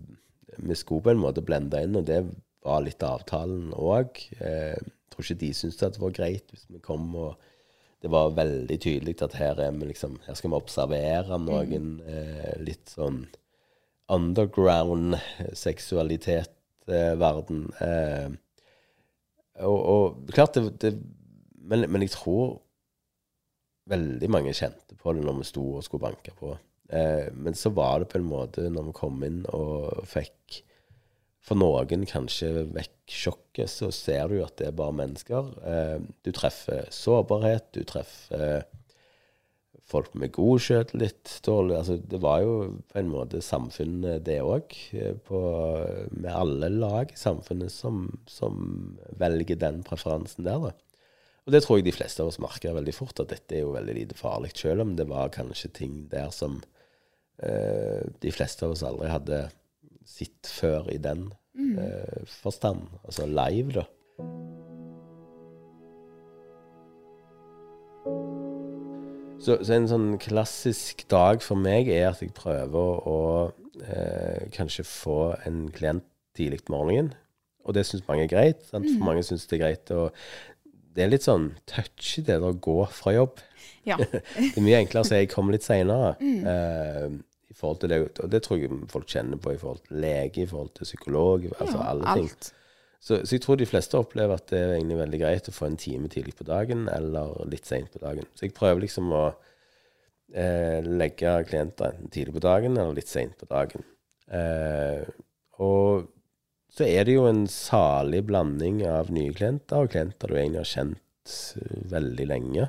vi 0.65 0.77
skulle 0.77 1.05
på 1.05 1.13
en 1.13 1.21
måte 1.21 1.45
blende 1.45 1.83
inn, 1.85 1.97
og 2.01 2.07
det 2.09 2.23
var 2.65 2.81
litt 2.85 3.05
avtalen 3.05 3.75
òg. 3.77 4.23
Eh, 4.41 4.77
jeg 4.77 5.13
tror 5.13 5.27
ikke 5.27 5.43
de 5.45 5.53
syntes 5.57 5.97
det 5.99 6.03
var 6.03 6.17
greit 6.17 6.53
hvis 6.53 6.65
vi 6.73 6.81
kom 6.85 7.11
og 7.17 7.48
det 8.03 8.11
var 8.13 8.37
veldig 8.37 8.81
tydelig 8.81 9.23
at 9.25 9.35
her, 9.39 9.61
er 9.61 9.73
liksom, 9.83 10.19
her 10.27 10.35
skal 10.39 10.51
vi 10.53 10.61
observere 10.61 11.39
noen 11.43 12.01
eh, 12.07 12.55
litt 12.63 12.89
sånn 12.95 13.25
underground 14.09 15.19
seksualitet-verden. 15.59 17.67
Eh, 17.85 18.29
og, 19.67 19.79
og 19.79 20.33
klart 20.33 20.55
det, 20.57 20.63
det 20.85 20.93
men, 21.69 21.85
men 21.91 22.03
jeg 22.07 22.15
tror 22.15 22.61
veldig 23.89 24.29
mange 24.31 24.55
kjente 24.57 24.97
på 24.99 25.13
det 25.13 25.23
når 25.25 25.35
vi 25.41 25.49
sto 25.49 25.65
og 25.77 25.85
skulle 25.85 26.07
banke 26.07 26.33
på. 26.39 26.49
Eh, 26.89 27.29
men 27.37 27.55
så 27.59 27.69
var 27.75 28.01
det 28.01 28.11
på 28.13 28.19
en 28.21 28.31
måte 28.31 28.69
når 28.73 28.85
vi 28.89 28.97
kom 28.97 29.25
inn 29.27 29.43
og 29.53 30.07
fikk 30.09 30.63
for 31.49 31.59
noen 31.59 32.05
kanskje 32.09 32.67
vekk 32.75 33.13
sjokket, 33.19 33.71
så 33.73 33.91
ser 33.95 34.29
du 34.31 34.43
at 34.45 34.59
det 34.61 34.69
er 34.69 34.77
bare 34.77 34.97
mennesker. 34.99 35.55
Eh, 35.65 35.95
du 36.25 36.33
treffer 36.37 36.89
sårbarhet, 36.93 37.71
du 37.77 37.87
treffer 37.89 38.45
eh, 38.59 38.75
folk 39.89 40.13
med 40.21 40.35
god 40.37 40.61
sjøltillit. 40.61 41.39
Altså, 41.49 41.97
det 41.97 42.21
var 42.21 42.43
jo 42.45 42.57
på 42.91 43.01
en 43.01 43.09
måte 43.13 43.41
samfunnet, 43.45 44.27
det 44.27 44.41
òg. 44.45 44.77
Med 46.13 46.29
alle 46.33 46.69
lag 46.75 47.15
i 47.15 47.19
samfunnet 47.19 47.73
som, 47.73 48.05
som 48.29 48.99
velger 49.21 49.57
den 49.61 49.81
preferansen 49.87 50.45
der, 50.49 50.69
da. 50.69 50.75
Og 51.49 51.55
det 51.55 51.63
tror 51.65 51.79
jeg 51.79 51.87
de 51.87 51.97
fleste 51.97 52.21
av 52.21 52.29
oss 52.29 52.41
merker 52.45 52.77
veldig 52.77 52.93
fort, 52.93 53.23
at 53.23 53.31
dette 53.33 53.57
er 53.57 53.63
jo 53.63 53.73
veldig 53.73 53.95
lite 53.97 54.17
farlig. 54.19 54.51
Selv 54.53 54.85
om 54.85 54.91
det 54.99 55.07
var 55.09 55.33
kanskje 55.33 55.73
ting 55.79 56.03
der 56.13 56.29
som 56.35 56.59
eh, 57.41 58.05
de 58.21 58.33
fleste 58.35 58.67
av 58.67 58.75
oss 58.75 58.85
aldri 58.85 59.09
hadde 59.09 59.47
sett 60.09 60.49
før 60.49 60.89
i 60.93 60.99
den 61.03 61.29
eh, 61.59 62.25
forstand. 62.41 62.89
Altså 63.05 63.29
live, 63.29 63.81
da. 63.81 63.87
Så, 69.39 69.55
så 69.63 69.77
en 69.77 69.89
sånn 69.89 70.09
klassisk 70.21 71.05
dag 71.13 71.43
for 71.45 71.61
meg 71.61 71.89
er 71.93 72.11
at 72.11 72.21
jeg 72.25 72.35
prøver 72.37 73.03
å 73.07 73.19
eh, 73.85 74.49
kanskje 74.55 74.85
få 74.87 75.21
en 75.47 75.69
klient 75.75 76.07
tidlig 76.37 76.65
på 76.67 76.75
morgenen. 76.75 77.13
Og 77.69 77.77
det 77.77 77.85
syns 77.87 78.07
mange 78.09 78.25
er 78.27 78.33
greit. 78.33 78.65
Sant? 78.67 78.89
For 78.89 79.05
mange 79.05 79.23
syns 79.27 79.47
det 79.47 79.59
er 79.59 79.65
greit 79.67 79.93
å 79.95 80.09
Det 80.97 81.05
er 81.05 81.11
litt 81.13 81.27
sånn 81.27 81.53
touchy, 81.69 82.25
det 82.27 82.41
å 82.43 82.51
gå 82.59 82.81
fra 82.91 83.13
jobb. 83.15 83.39
Ja. 83.87 83.99
det 84.03 84.57
er 84.57 84.65
mye 84.65 84.81
enklere 84.83 85.05
å 85.05 85.07
si 85.07 85.21
jeg 85.21 85.31
kommer 85.31 85.55
litt 85.55 85.67
seinere. 85.67 86.17
Eh, 86.19 87.07
I 87.13 87.38
forhold 87.59 87.81
til 87.83 87.91
det, 87.93 87.99
og 88.23 88.31
det 88.31 88.43
tror 88.45 88.61
jeg 88.63 88.79
folk 88.93 89.09
kjenner 89.11 89.41
på 89.43 89.53
i 89.55 89.59
forhold 89.61 89.83
til 89.89 90.01
lege, 90.05 90.45
i 90.45 90.47
forhold 90.51 90.71
til 90.79 90.89
psykolog, 90.89 91.45
altså 91.59 91.79
Ja, 91.79 91.91
alle 91.91 92.15
ting. 92.15 92.31
alt. 92.31 92.53
Så, 93.01 93.21
så 93.23 93.37
jeg 93.37 93.43
tror 93.45 93.59
de 93.61 93.67
fleste 93.71 93.99
opplever 93.99 94.35
at 94.35 94.49
det 94.51 94.59
er 94.59 94.73
egentlig 94.77 94.99
veldig 94.99 95.21
greit 95.23 95.49
å 95.51 95.55
få 95.55 95.69
en 95.69 95.77
time 95.79 96.09
tidlig 96.11 96.35
på 96.39 96.47
dagen, 96.49 96.89
eller 96.91 97.37
litt 97.51 97.67
seint 97.67 97.93
på 97.95 98.01
dagen. 98.03 98.27
Så 98.35 98.47
jeg 98.49 98.55
prøver 98.57 98.83
liksom 98.83 99.13
å 99.15 99.25
eh, 100.35 100.83
legge 100.83 101.35
klienter 101.49 101.93
enten 101.95 102.11
tidlig 102.15 102.35
på 102.39 102.43
dagen 102.45 102.75
eller 102.77 102.97
litt 102.99 103.11
seint 103.11 103.37
på 103.39 103.47
dagen. 103.51 103.87
Eh, 104.35 105.07
og 105.63 106.09
så 106.75 106.85
er 106.85 107.07
det 107.09 107.15
jo 107.17 107.29
en 107.31 107.47
salig 107.51 108.25
blanding 108.29 108.83
av 108.87 109.09
nye 109.15 109.33
klienter 109.35 109.87
og 109.87 109.95
klienter 109.95 110.29
du 110.29 110.37
egentlig 110.37 110.65
har 110.65 110.73
kjent 110.75 111.39
eh, 111.63 111.81
veldig 111.95 112.27
lenge. 112.35 112.69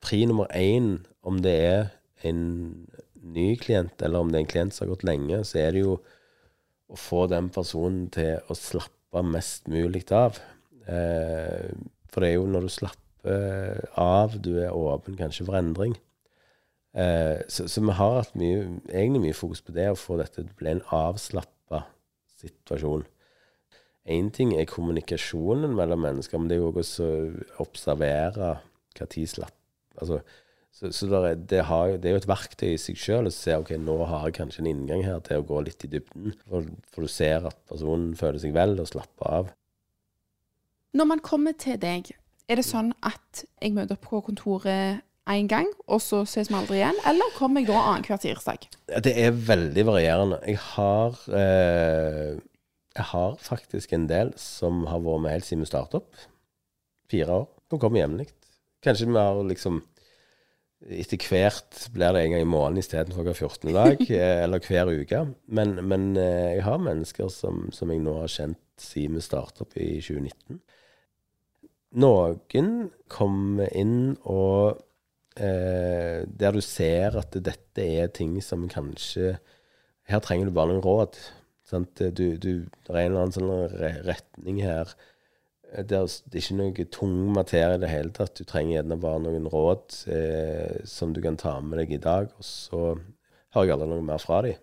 Pri 0.00 0.22
nummer 0.30 0.46
én, 0.54 1.00
om 1.26 1.42
det 1.42 1.56
er 1.66 1.86
en 2.26 2.40
ny 3.28 3.48
klient 3.60 4.02
eller 4.02 4.22
om 4.22 4.30
det 4.30 4.40
er 4.40 4.46
en 4.46 4.52
klient 4.52 4.74
som 4.74 4.86
har 4.86 4.94
gått 4.94 5.06
lenge, 5.08 5.42
så 5.46 5.60
er 5.62 5.74
det 5.74 5.84
jo 5.84 5.98
å 6.88 6.98
få 6.98 7.26
den 7.30 7.50
personen 7.52 8.06
til 8.14 8.38
å 8.48 8.56
slappe 8.56 9.22
mest 9.26 9.68
mulig 9.70 10.06
av. 10.14 10.38
Eh, 10.88 11.68
for 12.08 12.24
det 12.24 12.30
er 12.30 12.38
jo 12.38 12.48
når 12.48 12.66
du 12.66 12.72
slapper 12.72 13.82
av, 14.00 14.38
du 14.40 14.54
er 14.62 14.76
åpen 14.76 15.18
kanskje 15.18 15.46
for 15.48 15.58
endring. 15.58 15.96
Eh, 16.96 17.44
så, 17.52 17.68
så 17.68 17.84
vi 17.84 17.94
har 17.98 18.16
hatt 18.22 18.34
mye, 18.38 18.64
egentlig 18.88 19.26
mye 19.26 19.36
fokus 19.36 19.62
på 19.64 19.74
det, 19.76 19.90
å 19.92 20.00
få 20.00 20.16
dette 20.20 20.40
til 20.40 20.48
å 20.48 20.58
bli 20.58 20.72
en 20.72 20.84
avslappa 20.96 21.84
situasjon. 22.40 23.04
Én 24.08 24.30
ting 24.32 24.54
er 24.56 24.68
kommunikasjonen 24.70 25.74
mellom 25.76 26.00
mennesker, 26.06 26.40
men 26.40 26.48
det 26.48 26.56
er 26.56 26.62
jo 26.62 26.72
også 26.72 27.08
å 27.58 27.66
observere 27.66 28.54
hva 28.96 29.12
tid 29.12 29.30
slapp 29.30 29.54
Altså, 29.98 30.20
så 30.78 30.92
så 30.94 31.08
der 31.10 31.24
er, 31.26 31.38
det, 31.50 31.64
har, 31.66 31.96
det 31.98 32.06
er 32.06 32.14
jo 32.14 32.20
et 32.20 32.28
verktøy 32.30 32.68
i 32.70 32.78
seg 32.78 32.98
sjøl 33.00 33.26
å 33.26 33.34
se 33.34 33.56
ok, 33.58 33.72
nå 33.82 33.96
har 34.06 34.28
jeg 34.28 34.36
kanskje 34.36 34.62
en 34.62 34.70
inngang 34.70 35.02
her 35.02 35.18
til 35.26 35.40
å 35.40 35.46
gå 35.46 35.62
litt 35.66 35.82
i 35.82 35.90
dybden. 35.90 36.36
For, 36.46 36.68
for 36.94 37.06
du 37.06 37.10
ser 37.10 37.48
at 37.50 37.58
personen 37.70 38.12
føler 38.18 38.38
seg 38.42 38.54
vel 38.54 38.76
og 38.78 38.86
slapper 38.86 39.32
av. 39.40 39.50
Når 40.94 41.10
man 41.10 41.22
kommer 41.24 41.56
til 41.58 41.80
deg, 41.82 42.12
er 42.48 42.60
det 42.60 42.66
sånn 42.68 42.92
at 43.06 43.42
jeg 43.58 43.74
møter 43.74 43.98
opp 43.98 44.06
på 44.06 44.22
kontoret 44.30 45.02
én 45.28 45.50
gang, 45.50 45.66
og 45.90 46.00
så 46.00 46.22
ses 46.30 46.48
vi 46.48 46.56
aldri 46.56 46.78
igjen? 46.78 47.02
Eller 47.10 47.34
kommer 47.36 47.60
jeg 47.60 47.72
da 47.72 47.82
annenhver 47.82 48.22
tirsdag? 48.22 48.70
Det 49.04 49.12
er 49.18 49.34
veldig 49.34 49.84
varierende. 49.90 50.40
Jeg 50.46 50.62
har, 50.62 51.18
eh, 51.42 52.38
jeg 52.94 53.10
har 53.10 53.36
faktisk 53.42 53.92
en 53.92 54.08
del 54.08 54.32
som 54.40 54.86
har 54.88 55.02
vært 55.02 55.26
med 55.26 55.36
helt 55.36 55.50
siden 55.50 55.66
vi 55.66 55.74
startet 55.74 56.00
opp. 56.00 56.26
Fire 57.10 57.42
år. 57.42 57.46
De 57.68 57.82
kommer 57.82 58.04
jevnlig. 58.06 58.30
Kanskje 58.86 59.10
vi 59.10 59.18
har 59.18 59.42
liksom 59.44 59.82
Etter 60.78 61.18
hvert 61.26 61.88
blir 61.90 62.14
det 62.14 62.20
en 62.22 62.32
gang 62.36 62.44
i 62.44 62.48
måneden 62.48 62.78
istedenfor 62.78 63.26
hver 63.26 63.34
14. 63.34 63.72
dag, 63.74 64.02
eh, 64.14 64.42
eller 64.44 64.62
hver 64.62 64.92
uke. 64.94 65.24
Men, 65.50 65.74
men 65.90 66.12
eh, 66.16 66.54
jeg 66.58 66.64
har 66.68 66.82
mennesker 66.82 67.30
som, 67.34 67.66
som 67.74 67.90
jeg 67.90 68.04
nå 68.04 68.14
har 68.20 68.30
kjent 68.30 68.62
siden 68.78 69.18
vi 69.18 69.24
startet 69.24 69.64
opp 69.64 69.74
i 69.80 69.96
2019. 69.98 70.60
Noen 71.98 72.70
kommer 73.10 73.72
inn 73.72 74.12
og 74.28 74.78
eh, 75.40 76.20
Der 76.28 76.52
du 76.52 76.60
ser 76.60 77.16
at 77.16 77.32
dette 77.32 77.80
er 77.82 78.12
ting 78.12 78.34
som 78.44 78.66
kanskje 78.68 79.38
Her 80.04 80.20
trenger 80.20 80.50
du 80.50 80.52
bare 80.52 80.74
noen 80.74 80.84
råd. 80.84 81.16
Sant? 81.64 81.96
Du, 81.96 82.36
du, 82.36 82.52
det 82.68 82.92
er 82.92 83.00
en 83.00 83.10
eller 83.10 83.24
annen 83.24 83.34
sånn 83.34 84.04
retning 84.06 84.60
her. 84.62 84.92
Det 85.68 85.92
er, 85.92 86.06
det 86.08 86.38
er 86.38 86.44
ikke 86.44 86.56
noe 86.56 86.84
tung 86.94 87.16
materie 87.36 87.76
i 87.76 87.82
det 87.82 87.90
hele 87.92 88.12
tatt. 88.16 88.38
Du 88.38 88.48
trenger 88.48 88.78
gjerne 88.78 88.96
bare 89.02 89.20
noen 89.26 89.50
råd 89.52 89.98
eh, 90.14 90.78
som 90.88 91.12
du 91.12 91.20
kan 91.24 91.36
ta 91.36 91.58
med 91.60 91.82
deg 91.82 91.92
i 91.98 92.00
dag, 92.00 92.30
og 92.38 92.46
så 92.46 92.80
hører 93.54 93.66
jeg 93.66 93.74
aldri 93.76 93.90
noe 93.90 94.06
mer 94.06 94.22
fra 94.22 94.40
dem. 94.46 94.56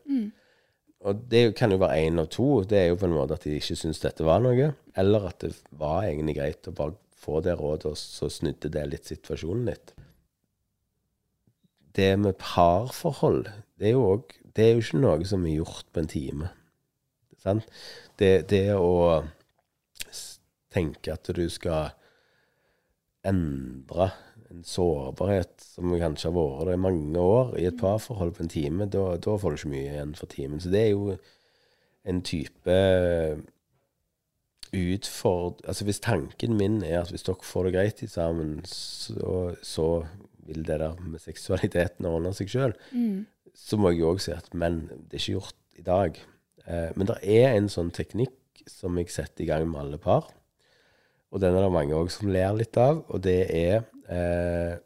Og 1.06 1.22
det 1.30 1.44
kan 1.60 1.70
jo 1.70 1.78
være 1.78 2.08
én 2.08 2.18
av 2.22 2.32
to. 2.34 2.64
Det 2.66 2.80
er 2.80 2.88
jo 2.90 2.98
på 2.98 3.06
en 3.06 3.14
måte 3.14 3.38
at 3.38 3.46
de 3.46 3.54
ikke 3.60 3.78
syns 3.78 4.02
dette 4.02 4.26
var 4.26 4.42
noe. 4.42 4.72
Eller 4.98 5.28
at 5.30 5.46
det 5.46 5.54
var 5.78 6.08
egentlig 6.08 6.40
greit 6.40 6.72
å 6.72 6.74
bare 6.74 6.98
få 7.26 7.42
det 7.46 7.54
rådet, 7.60 7.92
og 7.92 8.00
så 8.00 8.30
snudde 8.32 8.72
det 8.74 8.86
litt 8.90 9.10
situasjonen 9.10 9.70
litt. 9.70 9.94
Det 11.96 12.12
med 12.20 12.38
parforhold, 12.42 13.46
det 13.80 13.92
er 13.92 13.96
jo 13.96 14.10
òg 14.16 14.34
Det 14.56 14.64
er 14.64 14.74
jo 14.74 14.84
ikke 14.84 15.00
noe 15.04 15.26
som 15.28 15.46
er 15.46 15.58
gjort 15.58 15.88
på 15.92 16.00
en 16.00 16.08
time. 16.08 16.50
Sant? 17.44 17.66
Det, 18.16 18.48
det 18.48 18.70
å 18.80 19.26
s- 20.76 20.78
tenke 20.78 21.14
at 21.16 21.32
du 21.36 21.46
skal 21.50 21.94
endre 23.26 24.12
en 24.52 24.62
sårbarhet 24.64 25.56
som 25.66 25.90
kanskje 25.98 26.30
har 26.30 26.36
vært 26.36 26.68
der 26.68 26.74
i 26.78 26.82
mange 26.84 27.18
år, 27.20 27.56
i 27.58 27.66
et 27.66 27.80
parforhold 27.80 28.36
på 28.38 28.44
en 28.46 28.52
time, 28.54 28.86
da, 28.94 29.16
da 29.18 29.38
får 29.42 29.56
du 29.56 29.58
ikke 29.58 29.72
mye 29.74 29.88
igjen 29.96 30.14
for 30.16 30.28
timen. 30.32 30.60
Så 30.62 30.70
det 30.72 30.84
er 30.84 30.92
jo 30.94 31.16
en 32.06 32.22
type 32.22 32.76
utford... 34.76 35.62
Altså 35.68 35.86
hvis 35.88 36.00
tanken 36.04 36.56
min 36.60 36.82
er 36.84 37.02
at 37.02 37.10
hvis 37.14 37.24
dere 37.26 37.42
får 37.46 37.68
det 37.70 37.74
greit 37.78 38.04
sammen, 38.12 38.60
så, 38.70 39.56
så 39.66 39.88
vil 40.46 40.62
det 40.68 40.80
der 40.84 40.96
med 41.02 41.20
seksualiteten 41.24 42.06
ordne 42.06 42.34
seg 42.38 42.52
sjøl, 42.52 42.76
så 43.56 43.78
må 43.80 43.90
jeg 43.94 44.02
jo 44.04 44.12
òg 44.14 44.20
si 44.22 44.32
at 44.36 44.50
men, 44.54 44.84
det 45.10 45.18
er 45.18 45.22
ikke 45.24 45.38
gjort 45.40 45.56
i 45.80 45.86
dag. 45.86 46.18
Eh, 46.68 46.90
men 46.96 47.08
det 47.10 47.18
er 47.24 47.56
en 47.56 47.70
sånn 47.72 47.90
teknikk 47.96 48.66
som 48.70 48.98
jeg 49.00 49.10
setter 49.14 49.44
i 49.46 49.50
gang 49.50 49.66
med 49.70 49.82
alle 49.82 49.98
par. 50.02 50.30
Og 51.36 51.42
den 51.44 51.58
er 51.58 51.66
det 51.66 51.76
mange 51.76 51.98
òg 51.98 52.10
som 52.14 52.32
ler 52.32 52.56
litt 52.56 52.78
av, 52.80 53.04
og 53.12 53.22
det 53.26 53.42
er 53.52 53.84
eh, 54.08 54.82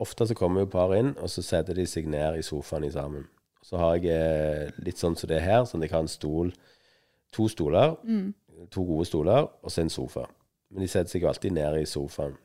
Ofte 0.00 0.24
så 0.24 0.32
kommer 0.32 0.64
jo 0.64 0.70
par 0.72 0.94
inn, 0.96 1.10
og 1.20 1.28
så 1.28 1.42
setter 1.44 1.76
de 1.76 1.84
seg 1.84 2.06
ned 2.08 2.38
i 2.40 2.44
sofaen 2.44 2.86
sammen. 2.88 3.26
Så 3.60 3.76
har 3.76 3.98
jeg 3.98 4.14
eh, 4.16 4.70
litt 4.80 4.96
sånn 4.96 5.12
som 5.12 5.28
det 5.28 5.36
er 5.36 5.44
her, 5.44 5.66
sånn 5.68 5.82
at 5.82 5.90
jeg 5.90 5.92
har 5.92 6.06
en 6.06 6.08
stol, 6.08 6.54
to 7.36 7.44
stoler, 7.52 7.98
to 8.72 8.84
gode 8.88 9.04
stoler, 9.10 9.50
og 9.60 9.68
så 9.68 9.84
en 9.84 9.92
sofa. 9.92 10.24
Men 10.72 10.86
de 10.86 10.88
setter 10.88 11.12
seg 11.12 11.26
jo 11.26 11.28
alltid 11.28 11.52
ned 11.52 11.76
i 11.82 11.84
sofaen. 11.84 12.38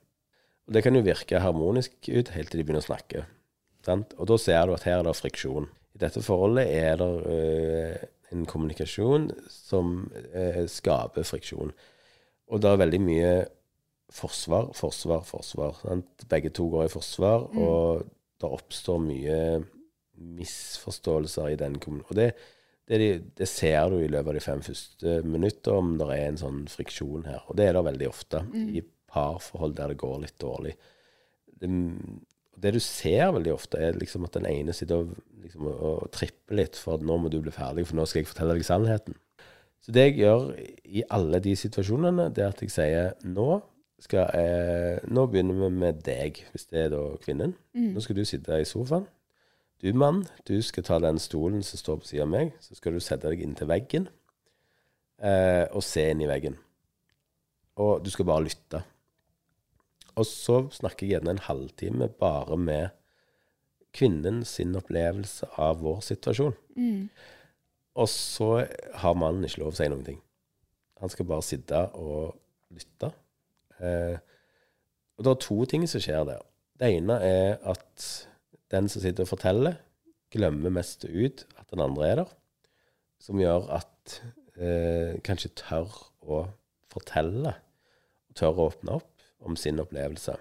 Og 0.65 0.75
det 0.75 0.83
kan 0.83 0.97
jo 0.97 1.05
virke 1.05 1.39
harmonisk 1.39 1.95
ut 2.09 2.33
helt 2.35 2.51
til 2.51 2.59
de 2.59 2.67
begynner 2.67 2.83
å 2.83 2.89
snakke. 2.89 3.23
Sant? 3.85 4.15
Og 4.17 4.27
da 4.31 4.37
ser 4.41 4.65
du 4.65 4.75
at 4.75 4.85
her 4.87 4.99
er 4.99 5.07
det 5.07 5.15
friksjon. 5.15 5.67
I 5.95 6.01
dette 6.01 6.23
forholdet 6.25 6.71
er 6.73 6.97
det 6.99 7.09
øh, 7.31 8.05
en 8.33 8.47
kommunikasjon 8.49 9.29
som 9.47 10.09
øh, 10.33 10.65
skaper 10.67 11.27
friksjon. 11.27 11.71
Og 12.53 12.61
det 12.61 12.71
er 12.71 12.81
veldig 12.83 13.01
mye 13.01 13.31
forsvar, 14.13 14.69
forsvar, 14.77 15.23
forsvar. 15.25 15.79
Sant? 15.81 16.27
Begge 16.29 16.51
to 16.53 16.67
går 16.73 16.87
i 16.87 16.93
forsvar, 16.93 17.47
og 17.57 18.05
det 18.41 18.51
oppstår 18.51 18.99
mye 19.01 19.39
misforståelser 20.15 21.53
i 21.53 21.57
den 21.59 21.79
kommunen. 21.81 22.05
Og 22.09 22.19
det, 22.19 22.29
det, 22.87 22.99
det 23.37 23.47
ser 23.49 23.89
du 23.91 23.97
i 23.99 24.11
løpet 24.11 24.31
av 24.31 24.37
de 24.37 24.43
fem 24.45 24.61
første 24.65 25.17
minutter, 25.25 25.79
om 25.79 25.95
det 25.99 26.09
er 26.13 26.29
en 26.29 26.41
sånn 26.41 26.61
friksjon 26.71 27.25
her. 27.27 27.41
Og 27.49 27.57
det 27.59 27.69
er 27.69 27.77
det 27.77 27.87
veldig 27.89 28.11
ofte 28.11 28.45
i 28.53 28.83
parforhold 29.15 29.75
der 29.77 29.93
det 29.93 29.99
går 30.01 30.21
litt 30.23 30.37
dårlig. 30.41 30.75
Det, 31.55 31.69
det 32.61 32.75
du 32.75 32.81
ser 32.83 33.33
veldig 33.35 33.53
ofte, 33.55 33.81
er 33.81 33.99
liksom 33.99 34.27
at 34.27 34.37
den 34.37 34.47
ene 34.49 34.75
sitter 34.75 35.03
og, 35.03 35.13
liksom, 35.43 35.67
og, 35.71 35.83
og 35.91 36.09
tripper 36.15 36.61
litt 36.61 36.79
for 36.79 36.99
at 36.99 37.05
nå 37.05 37.19
må 37.19 37.31
du 37.31 37.41
bli 37.43 37.53
ferdig, 37.55 37.87
for 37.89 37.99
nå 37.99 38.07
skal 38.07 38.23
jeg 38.23 38.31
fortelle 38.31 38.57
deg 38.57 38.67
sannheten. 38.67 39.17
Så 39.83 39.93
det 39.93 40.07
jeg 40.07 40.17
gjør 40.23 40.51
i 40.85 41.03
alle 41.13 41.39
de 41.43 41.55
situasjonene, 41.55 42.29
det 42.33 42.43
er 42.43 42.53
at 42.53 42.61
jeg 42.61 42.73
sier 42.73 43.11
nå 43.23 43.61
skal 44.01 44.27
jeg, 44.35 45.03
nå 45.07 45.25
begynner 45.31 45.55
vi 45.55 45.69
med 45.71 46.01
deg, 46.05 46.41
hvis 46.51 46.67
det 46.69 46.81
er 46.85 46.89
da 46.93 47.03
kvinnen. 47.21 47.53
Nå 47.95 48.01
skal 48.03 48.17
du 48.17 48.25
sitte 48.27 48.57
i 48.59 48.67
sofaen. 48.67 49.05
Du 49.81 49.91
mann, 49.93 50.23
du 50.47 50.61
skal 50.63 50.83
ta 50.87 50.99
den 51.03 51.19
stolen 51.19 51.63
som 51.63 51.79
står 51.79 52.01
på 52.01 52.09
siden 52.09 52.27
av 52.27 52.31
meg, 52.33 52.51
så 52.63 52.75
skal 52.77 52.95
du 52.95 53.03
sette 53.03 53.29
deg 53.29 53.41
inntil 53.43 53.67
veggen 53.69 54.07
eh, 55.19 55.65
og 55.71 55.83
se 55.83 56.05
inn 56.11 56.23
i 56.23 56.29
veggen. 56.29 56.55
Og 57.77 58.03
du 58.03 58.09
skal 58.11 58.27
bare 58.29 58.45
lytte. 58.45 58.81
Og 60.15 60.25
så 60.27 60.61
snakker 60.71 61.05
jeg 61.05 61.17
gjerne 61.17 61.35
en 61.35 61.43
halvtime 61.47 62.07
bare 62.19 62.57
med 62.57 62.95
kvinnen 63.95 64.43
sin 64.47 64.75
opplevelse 64.75 65.49
av 65.59 65.81
vår 65.83 66.01
situasjon. 66.07 66.55
Og 67.95 68.09
så 68.11 68.49
har 69.01 69.17
mannen 69.19 69.45
ikke 69.47 69.63
lov 69.63 69.73
å 69.73 69.77
si 69.77 69.87
noen 69.91 70.05
ting. 70.07 70.19
Han 71.01 71.11
skal 71.11 71.27
bare 71.29 71.45
sitte 71.45 71.81
og 71.95 72.35
lytte. 72.75 73.11
Eh, 73.79 74.15
og 75.15 75.25
det 75.25 75.31
er 75.31 75.43
to 75.45 75.57
ting 75.69 75.85
som 75.87 76.03
skjer 76.03 76.27
der. 76.27 76.41
Det 76.75 76.91
ene 76.97 77.19
er 77.23 77.59
at 77.71 78.07
den 78.73 78.89
som 78.91 79.03
sitter 79.03 79.23
og 79.23 79.31
forteller, 79.31 79.77
glemmer 80.33 80.73
mest 80.73 81.05
ut 81.07 81.45
at 81.55 81.69
den 81.71 81.83
andre 81.83 82.07
er 82.09 82.19
der. 82.23 82.33
Som 83.23 83.39
gjør 83.39 83.69
at 83.77 84.17
eh, 84.59 85.15
kanskje 85.23 85.53
tør 85.55 85.93
å 86.25 86.41
fortelle, 86.91 87.55
tør 88.35 88.59
å 88.59 88.67
åpne 88.71 88.97
opp 88.99 89.23
om 89.45 89.55
sin 89.59 89.79
opplevelse. 89.79 90.35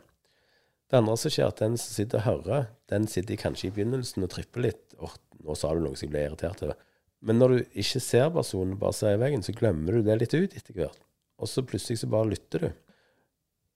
Det 0.91 0.99
andre 0.99 1.15
som 1.19 1.33
skjer, 1.33 1.51
at 1.51 1.63
den 1.63 1.79
som 1.81 1.95
sitter 1.97 2.21
og 2.21 2.27
hører, 2.27 2.67
den 2.91 3.07
sitter 3.11 3.39
kanskje 3.41 3.71
i 3.71 3.77
begynnelsen 3.77 4.27
og 4.27 4.33
tripper 4.35 4.67
litt. 4.67 4.99
og 4.99 5.15
nå 5.45 5.55
sa 5.59 5.73
du 5.75 5.83
noe 5.85 5.97
som 5.97 6.07
jeg 6.07 6.13
ble 6.13 6.27
irritert 6.27 6.63
over. 6.65 6.79
Men 7.25 7.41
når 7.41 7.53
du 7.53 7.79
ikke 7.81 8.03
ser 8.05 8.29
personen, 8.35 8.77
bare 8.81 8.97
ser 8.97 9.17
i 9.17 9.21
veggen, 9.21 9.45
så 9.45 9.55
glemmer 9.57 9.97
du 9.97 10.05
det 10.05 10.19
litt 10.21 10.35
ut 10.37 10.57
etter 10.57 10.77
hvert. 10.77 11.01
Og 11.41 11.51
så 11.51 11.65
plutselig 11.67 12.03
så 12.03 12.11
bare 12.13 12.31
lytter 12.35 12.67
du. 12.67 12.69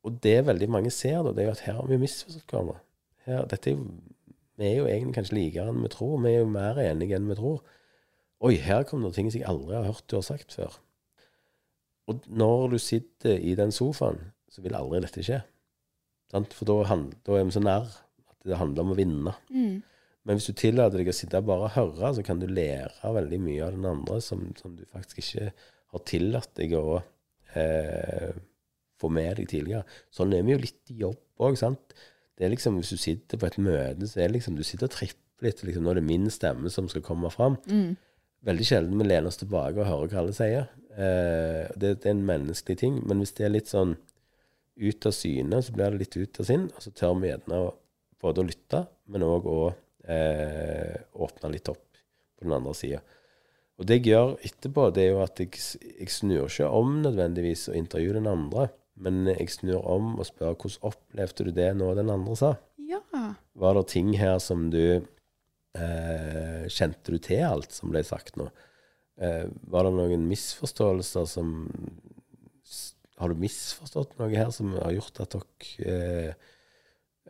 Og 0.07 0.21
det 0.25 0.37
veldig 0.47 0.69
mange 0.71 0.93
ser, 0.95 1.23
da, 1.25 1.33
det 1.35 1.43
er 1.43 1.49
jo 1.49 1.57
at 1.57 1.65
her 1.67 1.79
har 1.81 1.89
vi 1.89 2.01
misforstått 2.01 2.53
hverandre. 2.53 2.79
Her, 3.27 3.49
dette 3.51 3.75
vi 4.59 4.67
er 4.67 4.81
jo 4.81 4.89
egentlig 4.91 5.15
kanskje 5.15 5.37
likere 5.37 5.71
enn 5.71 5.85
vi 5.85 5.91
tror. 5.93 6.17
Vi 6.25 6.33
er 6.33 6.41
jo 6.41 6.51
mer 6.51 6.81
enige 6.83 7.19
enn 7.19 7.29
vi 7.31 7.37
tror. 7.39 7.61
Oi, 8.43 8.57
her 8.63 8.85
kom 8.87 9.05
det 9.05 9.13
ting 9.17 9.31
som 9.31 9.41
jeg 9.41 9.49
aldri 9.51 9.77
har 9.77 9.87
hørt 9.87 10.07
du 10.11 10.17
har 10.19 10.27
sagt 10.27 10.55
før. 10.55 10.79
Og 12.11 12.25
når 12.27 12.75
du 12.75 12.79
sitter 12.83 13.39
i 13.39 13.55
den 13.59 13.75
sofaen, 13.75 14.19
så 14.51 14.65
vil 14.65 14.75
aldri 14.75 15.03
dette 15.05 15.23
skje. 15.23 15.43
For 16.33 16.69
da, 16.69 16.79
er 16.85 17.47
vi 17.47 17.55
så 17.55 17.63
nær 17.63 17.87
at 17.87 18.49
det 18.49 18.59
handler 18.59 18.85
om 18.85 18.95
å 18.95 18.99
vinne. 18.99 19.35
Men 20.29 20.37
hvis 20.37 20.51
du 20.51 20.59
tillater 20.61 21.01
deg 21.01 21.09
å 21.09 21.17
sitte 21.17 21.41
og 21.41 21.49
bare 21.49 21.71
høre, 21.73 22.13
så 22.13 22.23
kan 22.25 22.41
du 22.41 22.45
lære 22.51 23.15
veldig 23.17 23.39
mye 23.41 23.65
av 23.65 23.73
den 23.73 23.87
andre 23.89 24.19
som, 24.21 24.43
som 24.61 24.75
du 24.77 24.85
faktisk 24.93 25.23
ikke 25.23 25.47
har 25.95 26.03
tillatt 26.05 26.51
deg 26.59 26.75
å 26.77 26.99
eh, 27.57 28.35
få 29.01 29.09
med 29.15 29.39
deg 29.39 29.49
tidligere. 29.49 29.87
Sånn 30.13 30.35
er 30.37 30.45
vi 30.45 30.53
jo 30.53 30.61
litt 30.67 30.93
i 30.93 30.99
jobb 31.01 31.47
òg, 31.49 31.57
sant. 31.57 31.97
Det 32.37 32.45
er 32.45 32.53
liksom, 32.53 32.77
Hvis 32.77 32.93
du 32.93 33.01
sitter 33.01 33.41
på 33.41 33.49
et 33.49 33.57
møte, 33.57 34.05
så 34.05 34.21
er 34.21 34.29
det 34.29 34.37
liksom, 34.37 34.59
du 34.59 34.67
sitter 34.67 34.91
og 34.91 34.95
tripper 34.99 35.49
litt. 35.49 35.65
liksom, 35.65 35.87
Nå 35.87 35.95
er 35.95 36.03
det 36.03 36.07
min 36.11 36.29
stemme 36.31 36.71
som 36.71 36.93
skal 36.93 37.07
komme 37.07 37.33
fram. 37.35 37.57
Veldig 38.47 38.69
sjelden 38.69 39.01
vi 39.01 39.09
lener 39.09 39.33
oss 39.33 39.41
tilbake 39.41 39.81
og 39.81 39.89
hører 39.89 40.13
hva 40.13 40.21
alle 40.21 40.37
sier. 40.37 40.69
Eh, 40.93 41.73
det, 41.73 41.97
det 42.03 42.07
er 42.07 42.15
en 42.15 42.29
menneskelig 42.29 42.79
ting. 42.85 43.01
Men 43.09 43.25
hvis 43.25 43.33
det 43.39 43.49
er 43.49 43.57
litt 43.57 43.73
sånn 43.73 43.97
ut 44.79 45.09
av 45.09 45.17
syne, 45.17 45.65
så 45.65 45.75
blir 45.75 45.91
det 45.91 46.05
litt 46.05 46.21
ut 46.21 46.41
av 46.45 46.53
sinn. 46.53 46.69
Og 46.69 46.85
så 46.85 46.93
tør 46.95 47.17
vi 47.19 47.33
gjerne 47.33 47.65
både 48.23 48.45
å 48.45 48.47
lytte, 48.53 48.85
men 49.09 49.25
òg 49.27 49.49
å 49.51 49.61
eh, 50.09 50.97
åpne 51.15 51.53
litt 51.53 51.71
opp 51.73 51.85
på 52.39 52.47
den 52.47 52.57
andre 52.57 52.75
sida. 52.77 53.01
Og 53.79 53.87
det 53.87 54.01
jeg 54.01 54.11
gjør 54.11 54.35
etterpå, 54.43 54.89
det 54.95 55.05
er 55.05 55.13
jo 55.13 55.23
at 55.23 55.39
jeg, 55.39 55.61
jeg 56.01 56.11
snur 56.11 56.49
ikke 56.49 56.71
om 56.75 56.97
nødvendigvis 57.05 57.69
å 57.71 57.77
intervjue 57.79 58.17
den 58.19 58.31
andre, 58.31 58.69
men 58.99 59.29
jeg 59.31 59.53
snur 59.55 59.85
om 59.87 60.17
og 60.19 60.27
spør 60.27 60.57
hvordan 60.59 60.89
opplevde 60.91 61.47
du 61.47 61.53
det 61.55 61.69
nå 61.79 61.93
den 61.95 62.11
andre 62.11 62.35
sa? 62.39 62.55
Ja. 62.89 63.03
Var 63.59 63.79
det 63.79 63.85
ting 63.93 64.11
her 64.19 64.39
som 64.43 64.69
du 64.73 64.83
eh, 64.99 66.65
Kjente 66.73 67.15
du 67.15 67.19
til 67.23 67.45
alt 67.47 67.75
som 67.75 67.93
ble 67.93 68.03
sagt 68.07 68.39
nå? 68.41 68.49
Eh, 69.21 69.47
var 69.71 69.87
det 69.87 69.95
noen 69.97 70.27
misforståelser 70.31 71.27
som 71.27 71.55
Har 73.19 73.33
du 73.33 73.41
misforstått 73.43 74.15
noe 74.19 74.31
her 74.31 74.53
som 74.55 74.77
har 74.79 74.95
gjort 74.95 75.23
at 75.25 75.35
dere 75.35 75.89
eh, 75.91 76.47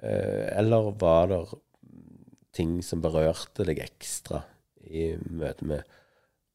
eh, 0.03 0.45
Eller 0.61 0.91
var 1.01 1.31
det 1.33 1.41
ting 2.59 2.79
som 2.85 3.03
berørte 3.05 3.67
deg 3.69 3.81
ekstra 3.85 4.43
i 4.89 5.13
møte 5.31 5.67
med 5.69 5.97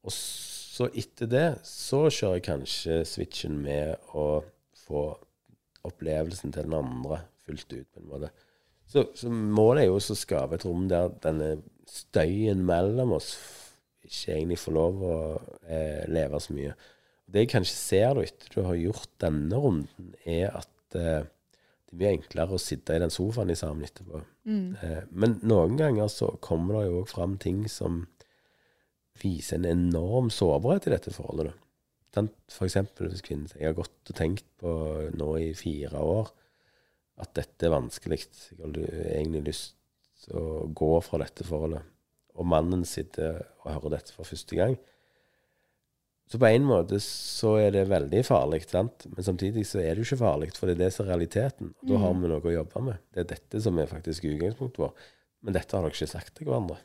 Og 0.04 0.12
så 0.14 0.90
etter 0.98 1.30
det 1.32 1.48
så 1.68 2.06
kjører 2.10 2.40
jeg 2.40 2.48
kanskje 2.48 3.02
switchen 3.08 3.60
med 3.64 3.96
å 4.18 4.44
få 4.84 5.06
opplevelsen 5.88 6.52
til 6.52 6.68
den 6.68 6.76
andre 6.76 7.22
fullt 7.44 7.72
ut, 7.72 7.88
på 7.92 8.02
en 8.02 8.10
måte. 8.10 8.32
Så, 8.88 9.06
så 9.16 9.30
målet 9.32 9.84
er 9.84 9.90
jo 9.90 10.00
å 10.00 10.18
skape 10.18 10.58
et 10.58 10.66
rom 10.68 10.88
der 10.92 11.12
denne 11.24 11.56
støyen 11.90 12.64
mellom 12.68 13.16
oss 13.18 13.34
ikke 14.04 14.36
egentlig 14.36 14.60
får 14.60 14.76
lov 14.76 15.04
å 15.08 15.18
eh, 15.64 16.04
leve 16.12 16.40
så 16.44 16.56
mye. 16.56 16.74
Det 17.24 17.46
jeg 17.46 17.52
kanskje 17.54 17.78
ser 17.78 18.16
du 18.16 18.24
etter 18.24 18.52
du 18.52 18.60
har 18.68 18.80
gjort 18.80 19.12
denne 19.24 19.60
runden, 19.64 20.12
er 20.28 20.52
at 20.60 20.98
eh, 21.00 21.30
det 21.94 22.00
mye 22.02 22.16
enklere 22.18 22.58
å 22.58 22.62
sitte 22.62 22.96
i 22.96 23.02
den 23.04 23.14
sofaen 23.14 23.52
i 23.54 23.58
sammen 23.58 23.86
etterpå. 23.86 24.22
Eh, 24.82 25.04
men 25.12 25.38
noen 25.46 25.78
ganger 25.80 26.10
så 26.12 26.32
kommer 26.44 26.80
det 26.80 26.88
jo 26.88 27.04
òg 27.04 27.12
fram 27.12 27.38
ting 27.42 27.64
som 27.70 28.04
viser 29.22 29.60
en 29.60 29.70
enorm 29.70 30.32
sårbarhet 30.34 30.90
i 30.90 30.96
dette 30.96 31.14
forholdet. 31.14 31.54
For 32.14 32.68
eksempel 32.68 33.10
hvis 33.10 33.24
kvinnen 33.26 33.50
sier 33.50 33.64
jeg 33.64 33.72
har 33.72 33.80
gått 33.80 34.12
og 34.12 34.18
tenkt 34.18 34.46
på 34.62 34.74
nå 35.18 35.30
i 35.42 35.54
fire 35.58 36.02
år 36.02 36.30
at 37.22 37.34
dette 37.38 37.68
er 37.68 37.74
vanskelig. 37.74 38.20
Jeg 38.52 38.60
har 38.60 38.78
egentlig 39.14 39.44
lyst 39.52 39.76
til 40.26 40.38
å 40.40 40.68
gå 40.74 40.92
fra 41.06 41.22
dette 41.22 41.46
forholdet. 41.46 41.86
Og 42.34 42.50
mannen 42.50 42.86
sitter 42.90 43.44
og 43.62 43.70
hører 43.70 44.00
dette 44.00 44.16
for 44.16 44.26
første 44.26 44.58
gang. 44.58 44.78
Så 46.32 46.40
på 46.40 46.48
en 46.48 46.64
måte 46.66 46.98
så 47.04 47.58
er 47.62 47.74
det 47.76 47.84
veldig 47.92 48.24
farlig, 48.26 48.64
sant? 48.70 49.06
men 49.12 49.26
samtidig 49.26 49.66
så 49.70 49.82
er 49.84 49.92
det 49.92 50.02
jo 50.02 50.08
ikke 50.08 50.22
farlig, 50.24 50.54
for 50.56 50.70
det 50.70 50.78
er 50.78 50.86
det 50.86 50.94
som 50.96 51.06
er 51.06 51.12
realiteten. 51.14 51.74
Da 51.84 52.00
har 52.02 52.16
vi 52.16 52.32
noe 52.32 52.40
å 52.40 52.56
jobbe 52.56 52.86
med. 52.88 53.04
Det 53.14 53.24
er 53.26 53.30
dette 53.36 53.62
som 53.62 53.78
er 53.78 53.92
faktisk 53.92 54.26
utgangspunktet 54.32 54.82
vårt. 54.86 55.06
Men 55.44 55.58
dette 55.58 55.76
har 55.76 55.84
dere 55.84 55.94
ikke 55.94 56.10
sagt 56.10 56.34
til 56.38 56.48
hverandre. 56.48 56.80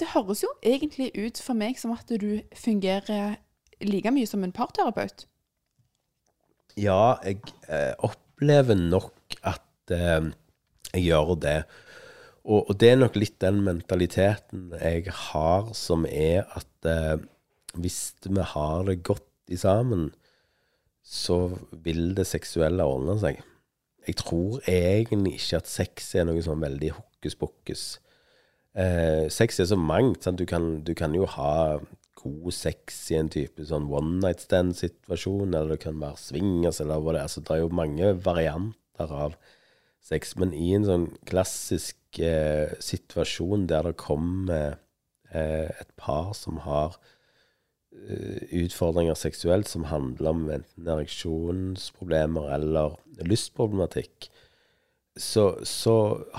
Det 0.00 0.08
høres 0.14 0.42
jo 0.42 0.50
egentlig 0.66 1.10
ut 1.18 1.40
for 1.42 1.58
meg 1.58 1.78
som 1.78 1.92
at 1.94 2.08
du 2.22 2.40
fungerer 2.56 3.36
like 3.84 4.12
mye 4.14 4.28
som 4.28 4.44
en 4.46 4.54
parterapeut. 4.54 5.26
Ja, 6.78 7.18
jeg 7.26 7.42
eh, 7.68 7.92
opplever 8.06 8.78
nok 8.78 9.36
at 9.46 9.94
eh, 9.94 10.30
jeg 10.94 11.06
gjør 11.10 11.34
det. 11.42 11.58
Og, 12.46 12.70
og 12.70 12.78
det 12.80 12.92
er 12.92 13.00
nok 13.02 13.18
litt 13.20 13.36
den 13.42 13.60
mentaliteten 13.66 14.70
jeg 14.78 15.10
har, 15.28 15.74
som 15.76 16.06
er 16.08 16.46
at 16.56 16.88
eh, 16.88 17.18
hvis 17.78 18.14
vi 18.26 18.42
har 18.54 18.84
det 18.88 19.02
godt 19.06 19.26
i 19.50 19.58
sammen, 19.60 20.10
så 21.04 21.56
vil 21.84 22.14
det 22.16 22.28
seksuelle 22.28 22.86
ordne 22.86 23.16
seg. 23.20 23.40
Jeg 24.06 24.16
tror 24.20 24.60
egentlig 24.68 25.36
ikke 25.38 25.60
at 25.60 25.70
sex 25.70 26.14
er 26.16 26.26
noe 26.28 26.42
sånn 26.44 26.62
veldig 26.62 26.94
hokus 26.96 27.36
pokus. 27.38 27.84
Eh, 28.78 29.26
sex 29.32 29.60
er 29.60 29.68
så 29.70 29.78
mangt. 29.78 30.28
Du 30.38 30.46
kan, 30.46 30.80
du, 30.86 30.94
kan, 30.94 31.14
jo 31.14 31.26
ha 31.26 31.80
god 32.20 32.52
sex 32.54 33.00
i 33.10 33.18
en 33.18 33.30
type 33.32 33.64
sånn 33.66 33.88
one 33.90 34.20
night 34.22 34.44
stand-situasjon, 34.44 35.54
eller 35.54 35.74
det 35.74 35.82
kan 35.84 36.00
være 36.00 36.20
swingers, 36.20 36.80
eller 36.82 37.02
hva 37.02 37.16
det 37.16 37.22
er. 37.22 37.28
Altså, 37.28 37.44
det 37.44 37.56
er 37.56 37.62
jo 37.64 37.80
mange 37.80 38.12
varianter 38.24 39.16
av 39.24 39.38
sex. 40.04 40.36
Men 40.40 40.54
i 40.56 40.72
en 40.76 40.86
sånn 40.88 41.08
klassisk 41.28 42.22
eh, 42.22 42.72
situasjon 42.82 43.68
der 43.70 43.90
det 43.90 43.98
kommer 44.00 44.78
eh, 45.30 45.68
et 45.68 45.90
par 46.00 46.32
som 46.38 46.62
har 46.66 46.96
utfordringer 47.90 49.18
seksuelt 49.18 49.68
som 49.68 49.88
handler 49.90 50.30
om 50.30 50.44
enten 50.54 50.88
ereksjonsproblemer 50.88 52.52
eller 52.54 52.96
lystproblematikk, 53.26 54.30
så, 55.18 55.58
så, 55.66 55.94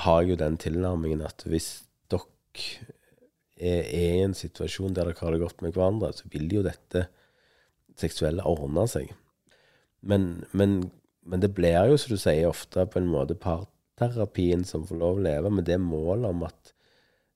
har 0.06 0.22
jeg 0.22 0.32
jo 0.32 0.42
den 0.42 0.58
tilnærmingen 0.62 1.24
at 1.28 1.44
hvis 1.46 1.84
dere 2.10 2.24
er, 3.60 3.84
er, 3.84 3.90
i 3.92 4.24
en 4.24 4.36
situasjon 4.38 4.96
der 4.96 5.12
dere 5.12 5.20
har 5.20 5.36
det 5.36 5.44
godt 5.44 5.62
med 5.62 5.76
hverandre, 5.76 6.14
så 6.16 6.32
vil 6.32 6.48
jo 6.56 6.64
dette 6.66 7.06
seksuelle 8.00 8.48
ordne 8.48 8.88
seg. 8.90 9.12
Men, 10.02 10.46
men, 10.56 10.80
men 11.28 11.44
det 11.44 11.52
blir 11.54 11.92
jo, 11.92 12.00
som 12.00 12.16
du 12.16 12.22
sier, 12.22 12.48
ofte 12.50 12.88
på 12.90 13.02
en 13.02 13.12
måte 13.12 13.38
parterapien 13.38 14.64
som 14.66 14.88
får 14.88 15.04
lov 15.04 15.20
å 15.20 15.26
leve 15.28 15.52
med 15.54 15.68
det 15.68 15.78
målet 15.84 16.32
om 16.32 16.48
at 16.48 16.74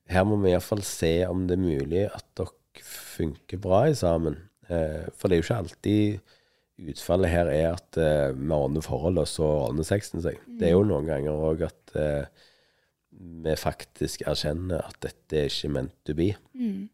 her 0.09 0.25
må 0.25 0.39
vi 0.39 0.53
iallfall 0.53 0.81
se 0.85 1.17
om 1.27 1.45
det 1.49 1.57
er 1.57 1.65
mulig 1.65 2.07
at 2.07 2.25
dere 2.39 2.55
funker 2.83 3.61
bra 3.61 3.85
i 3.89 3.95
sammen. 3.95 4.37
Eh, 4.67 5.05
for 5.15 5.29
det 5.29 5.37
er 5.37 5.41
jo 5.41 5.45
ikke 5.45 5.61
alltid 5.63 6.89
utfallet 6.91 7.31
her 7.31 7.49
er 7.51 7.69
at 7.75 7.99
eh, 8.01 8.33
vi 8.35 8.51
ordner 8.51 8.83
forhold, 8.83 9.21
og 9.21 9.29
så 9.29 9.47
ordner 9.67 9.87
sexen 9.87 10.23
seg. 10.23 10.41
Mm. 10.43 10.57
Det 10.59 10.67
er 10.67 10.75
jo 10.75 10.83
noen 10.87 11.07
ganger 11.07 11.45
òg 11.51 11.63
at 11.69 11.95
eh, 11.99 12.43
vi 13.15 13.55
faktisk 13.59 14.25
erkjenner 14.27 14.83
at 14.83 14.99
dette 15.05 15.39
er 15.39 15.51
ikke 15.51 15.71
meant 15.71 15.95
to 16.07 16.15
be. 16.17 16.33
Mm. 16.57 16.89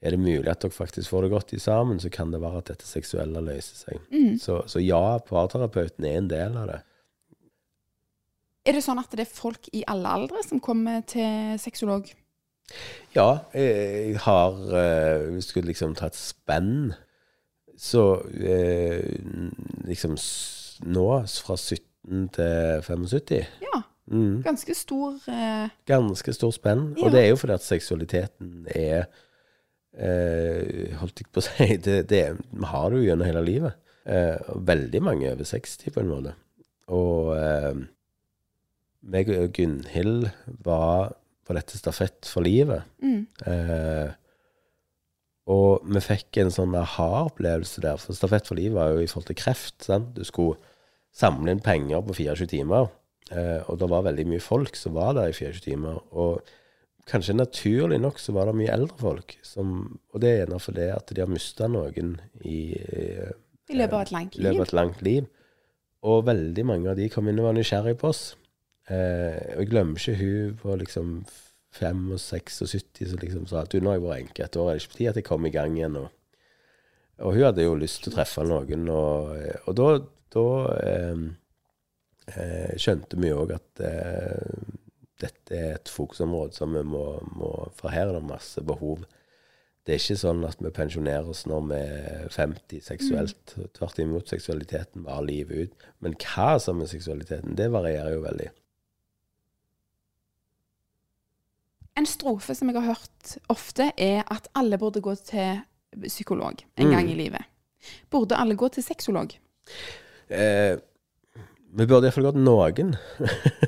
Er 0.00 0.14
det 0.14 0.20
mulig 0.22 0.48
at 0.48 0.62
dere 0.62 0.72
faktisk 0.72 1.12
får 1.12 1.26
det 1.26 1.32
godt 1.34 1.52
i 1.52 1.60
sammen, 1.60 2.00
så 2.00 2.08
kan 2.12 2.32
det 2.32 2.40
være 2.40 2.62
at 2.62 2.70
dette 2.72 2.88
seksuelle 2.88 3.42
løser 3.44 3.82
seg. 3.82 4.06
Mm. 4.08 4.38
Så, 4.40 4.62
så, 4.70 4.80
ja, 4.80 5.18
parterapeuten 5.26 6.06
er 6.08 6.16
en 6.16 6.30
del 6.30 6.56
av 6.56 6.70
det. 6.72 6.78
Er 8.68 8.76
det 8.76 8.84
sånn 8.84 9.00
at 9.00 9.12
det 9.16 9.26
er 9.26 9.32
folk 9.32 9.68
i 9.76 9.82
alle 9.88 10.08
aldre 10.08 10.40
som 10.46 10.60
kommer 10.62 11.04
til 11.08 11.60
sexolog? 11.60 12.08
Ja, 13.14 13.28
jeg 13.54 14.18
har 14.22 14.58
eh, 14.78 15.32
Hvis 15.32 15.48
du 15.48 15.54
skulle 15.54 15.72
liksom 15.72 15.96
ta 15.98 16.06
et 16.06 16.18
spenn, 16.18 16.92
så 17.80 18.20
eh, 18.36 19.18
liksom 19.88 20.14
nå 20.86 21.06
fra 21.26 21.56
17 21.56 22.28
til 22.36 22.82
75 22.86 23.32
Ja. 23.64 23.80
Mm. 24.10 24.42
Ganske 24.42 24.74
stor 24.74 25.18
eh... 25.30 25.70
Ganske 25.86 26.32
stor 26.34 26.50
spenn. 26.50 26.94
Ja. 26.98 27.06
Og 27.06 27.12
det 27.14 27.20
er 27.24 27.28
jo 27.30 27.38
fordi 27.38 27.54
at 27.54 27.66
seksualiteten 27.66 28.66
er 28.74 29.04
eh, 29.94 30.96
Holdt 30.98 31.22
jeg 31.22 31.30
på 31.30 31.42
å 31.42 31.46
si 31.46 31.76
det, 31.78 32.02
det, 32.10 32.24
Vi 32.50 32.70
har 32.72 32.90
det 32.90 33.00
jo 33.00 33.06
gjennom 33.06 33.28
hele 33.28 33.44
livet. 33.46 33.78
Eh, 34.04 34.36
veldig 34.56 35.02
mange 35.04 35.30
over 35.32 35.46
60 35.46 35.94
på 35.94 36.02
en 36.02 36.10
måte. 36.10 36.34
Og 36.90 37.32
eh, 37.36 37.82
meg 39.00 39.30
og 39.32 39.52
Gunhild 39.56 40.28
var 40.66 41.14
på 41.50 41.58
dette 41.58 41.78
Stafett 41.78 42.28
for 42.30 42.46
livet. 42.46 42.86
Mm. 43.02 43.24
Eh, 43.50 44.12
og 45.50 45.82
vi 45.90 46.02
fikk 46.04 46.38
en 46.38 46.52
sånn 46.54 46.76
aha-opplevelse 46.78 47.82
der. 47.82 47.98
For 47.98 48.14
Stafett 48.14 48.46
for 48.46 48.60
livet 48.60 48.78
var 48.78 48.94
jo 48.94 49.02
i 49.02 49.10
forhold 49.10 49.32
til 49.32 49.40
kreft. 49.40 49.80
Sant? 49.82 50.12
Du 50.14 50.22
skulle 50.26 50.60
samle 51.10 51.50
inn 51.50 51.64
penger 51.64 52.04
på 52.06 52.14
24 52.20 52.50
timer. 52.54 52.92
Eh, 53.34 53.58
og 53.66 53.80
det 53.82 53.90
var 53.90 54.06
veldig 54.06 54.28
mye 54.30 54.44
folk 54.44 54.78
som 54.78 54.94
var 54.94 55.16
der 55.18 55.32
i 55.32 55.36
24 55.36 55.64
timer. 55.66 55.98
Og 56.14 56.46
kanskje 57.10 57.34
naturlig 57.34 57.98
nok 57.98 58.22
så 58.22 58.34
var 58.36 58.46
det 58.46 58.58
mye 58.60 58.74
eldre 58.76 58.98
folk. 59.00 59.34
Som, 59.46 59.98
og 60.14 60.22
det 60.22 60.30
er 60.30 60.42
gjerne 60.44 60.62
fordi 60.62 60.88
at 60.94 61.10
de 61.10 61.24
har 61.24 61.34
mista 61.34 61.70
noen 61.70 62.14
i, 62.46 62.60
I 62.78 63.80
løpet 63.80 63.96
av 63.96 64.04
et 64.06 64.14
langt 64.14 64.38
liv. 64.38 64.46
løpet 64.46 64.60
av 64.60 64.68
et 64.68 64.78
langt 64.78 65.02
liv. 65.06 65.30
Og 66.06 66.22
veldig 66.30 66.62
mange 66.68 66.92
av 66.92 67.00
de 67.00 67.10
kom 67.12 67.26
inn 67.28 67.42
og 67.42 67.50
var 67.50 67.58
nysgjerrige 67.58 67.98
på 68.00 68.14
oss. 68.14 68.22
Eh, 68.90 69.54
og 69.54 69.62
jeg 69.62 69.70
glemmer 69.70 70.00
ikke 70.00 70.18
hun 70.18 70.56
på 70.58 70.76
liksom 70.80 71.12
5-76 71.78 73.04
som 73.06 73.20
liksom 73.22 73.44
sa 73.46 73.62
at 73.62 73.70
du, 73.70 73.78
nå 73.78 73.92
har 73.92 74.00
jeg 74.00 74.06
vært 74.06 74.24
enke 74.24 74.46
et 74.46 74.58
år, 74.58 74.70
er 74.70 74.78
det 74.78 74.82
ikke 74.82 74.94
på 74.94 74.98
tide 74.98 75.12
at 75.12 75.20
jeg 75.20 75.28
kommer 75.28 75.50
i 75.50 75.54
gang 75.54 75.76
igjen? 75.78 76.00
Og, 76.00 76.08
og, 77.20 77.36
hun 77.36 77.46
hadde 77.46 77.66
jo 77.66 77.76
lyst 77.78 78.02
til 78.02 78.10
å 78.10 78.16
treffe 78.16 78.46
noen, 78.46 78.88
og, 78.90 79.30
og 79.70 79.78
da, 79.78 79.88
da 80.34 80.46
eh, 80.80 81.22
eh, 82.34 82.74
skjønte 82.80 83.20
vi 83.22 83.32
òg 83.36 83.54
at 83.54 83.84
eh, 83.86 84.66
dette 85.20 85.56
er 85.56 85.76
et 85.76 85.92
fokusområde 85.92 86.56
som 86.56 86.74
vi 86.74 86.82
må, 86.86 87.04
må 87.36 87.50
For 87.76 87.92
her 87.92 88.08
er 88.08 88.16
det 88.16 88.24
masse 88.24 88.62
behov. 88.64 89.04
Det 89.84 89.94
er 89.94 90.00
ikke 90.00 90.16
sånn 90.20 90.40
at 90.48 90.60
vi 90.62 90.72
pensjonerer 90.72 91.28
oss 91.28 91.44
når 91.48 91.66
vi 91.68 91.80
er 91.80 92.32
50 92.32 92.82
seksuelt. 92.86 93.54
Mm. 93.56 93.68
Tvert 93.76 94.00
imot, 94.00 94.32
seksualiteten 94.32 95.04
varer 95.04 95.26
livet 95.28 95.68
ut. 95.68 95.86
Men 96.04 96.16
hva 96.24 96.54
som 96.62 96.80
er 96.80 96.90
seksualiteten, 96.90 97.56
det 97.58 97.68
varierer 97.72 98.16
jo 98.16 98.24
veldig. 98.24 98.48
En 102.00 102.08
strofe 102.08 102.54
som 102.56 102.70
jeg 102.70 102.80
har 102.80 102.94
hørt 102.94 103.32
ofte, 103.52 103.90
er 104.00 104.24
at 104.32 104.48
alle 104.56 104.78
burde 104.80 105.02
gå 105.04 105.12
til 105.20 105.60
psykolog 106.06 106.62
en 106.78 106.88
mm. 106.88 106.92
gang 106.94 107.10
i 107.12 107.16
livet. 107.18 107.44
Burde 108.10 108.38
alle 108.40 108.56
gå 108.56 108.68
til 108.72 108.84
sexolog? 108.84 109.34
Eh, 110.30 110.78
vi 111.76 111.86
burde 111.86 112.08
iallfall 112.08 112.30
gått 112.30 112.40
noen. 112.40 112.94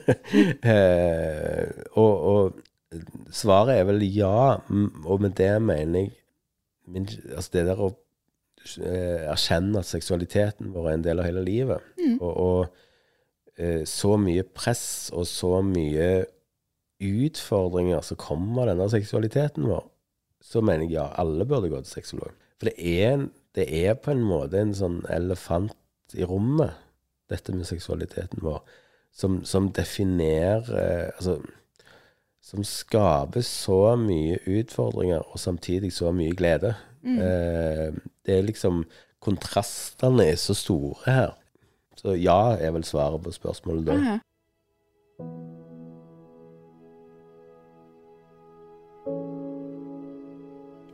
eh, 0.73 1.69
og, 1.93 2.25
og, 2.33 2.63
svaret 3.33 3.79
er 3.79 3.87
vel 3.89 4.03
ja, 4.05 4.59
og 4.61 5.23
med 5.25 5.37
det 5.39 5.55
mener 5.65 6.07
jeg 6.07 6.11
min, 6.93 7.07
altså 7.37 7.55
det 7.55 7.67
der 7.69 7.81
å 7.81 7.89
eh, 8.83 9.29
erkjenne 9.31 9.81
at 9.81 9.89
seksualiteten 9.89 10.73
vår 10.75 10.89
er 10.89 10.97
en 10.99 11.05
del 11.07 11.23
av 11.23 11.29
hele 11.29 11.45
livet, 11.47 11.85
mm. 12.01 12.17
og, 12.19 12.33
og 12.33 13.57
eh, 13.57 13.85
så 13.89 14.17
mye 14.21 14.45
press 14.45 15.13
og 15.15 15.29
så 15.31 15.61
mye 15.65 16.09
utfordringer 17.03 18.01
som 18.07 18.21
kommer 18.21 18.67
av 18.67 18.75
denne 18.75 18.89
seksualiteten 18.93 19.67
vår, 19.69 19.85
så 20.43 20.63
mener 20.65 20.87
jeg 20.87 20.97
ja, 20.97 21.09
alle 21.21 21.47
burde 21.49 21.71
gå 21.71 21.81
til 21.83 21.93
sexolog. 21.93 22.35
For 22.59 22.71
det 22.71 22.77
er, 23.03 23.27
det 23.57 23.67
er 23.83 23.99
på 23.99 24.13
en 24.15 24.23
måte 24.27 24.61
en 24.61 24.75
sånn 24.77 25.01
elefant 25.11 25.75
i 26.19 26.27
rommet, 26.29 26.75
dette 27.31 27.55
med 27.55 27.67
seksualiteten 27.67 28.43
vår, 28.45 28.61
som, 29.13 29.43
som 29.45 29.67
definerer 29.77 30.65
Altså 31.13 31.43
Som 32.43 32.65
skaper 32.65 33.45
så 33.47 33.95
mye 33.97 34.39
utfordringer, 34.51 35.23
og 35.23 35.39
samtidig 35.39 35.93
så 35.93 36.11
mye 36.13 36.35
glede. 36.35 36.75
Mm. 37.03 37.19
Eh, 37.19 38.01
det 38.27 38.35
er 38.39 38.49
liksom 38.49 38.83
Kontrastene 39.23 40.25
er 40.33 40.37
så 40.41 40.55
store 40.59 40.99
her. 41.07 41.37
Så 41.95 42.17
ja 42.19 42.57
er 42.59 42.73
vel 42.75 42.85
svaret 42.85 43.23
på 43.23 43.31
spørsmålet 43.31 43.87
da. 43.87 43.95
Uh 43.95 44.07
-huh. 44.09 45.62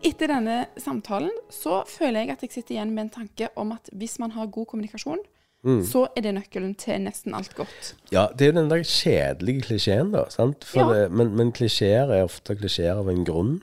Etter 0.06 0.30
denne 0.30 0.58
samtalen 0.78 1.32
så 1.50 1.82
føler 1.88 2.22
jeg 2.22 2.37
at 2.37 2.44
jeg 2.44 2.54
sitter 2.54 2.76
igjen 2.76 2.94
med 2.94 3.06
en 3.06 3.14
tanke 3.20 3.48
om 3.58 3.72
at 3.74 3.90
hvis 3.98 4.18
man 4.22 4.34
har 4.37 4.50
god 4.54 4.68
kommunikasjon, 4.70 5.18
mm. 5.66 5.82
så 5.87 6.06
er 6.16 6.26
det 6.26 6.34
nøkkelen 6.37 6.74
til 6.78 7.02
nesten 7.02 7.34
alt 7.34 7.56
godt. 7.58 7.94
Ja, 8.12 8.28
det 8.32 8.46
er 8.46 8.52
jo 8.52 8.58
den 8.61 8.70
der 8.70 8.84
kjedelige 8.87 9.66
klisjeen, 9.66 10.12
da. 10.14 10.26
Ja. 10.38 10.87
Det, 10.92 11.08
men, 11.11 11.34
men 11.38 11.52
klisjeer 11.52 12.12
er 12.14 12.28
ofte 12.28 12.56
klisjeer 12.58 13.00
av 13.00 13.11
en 13.11 13.24
grunn. 13.26 13.58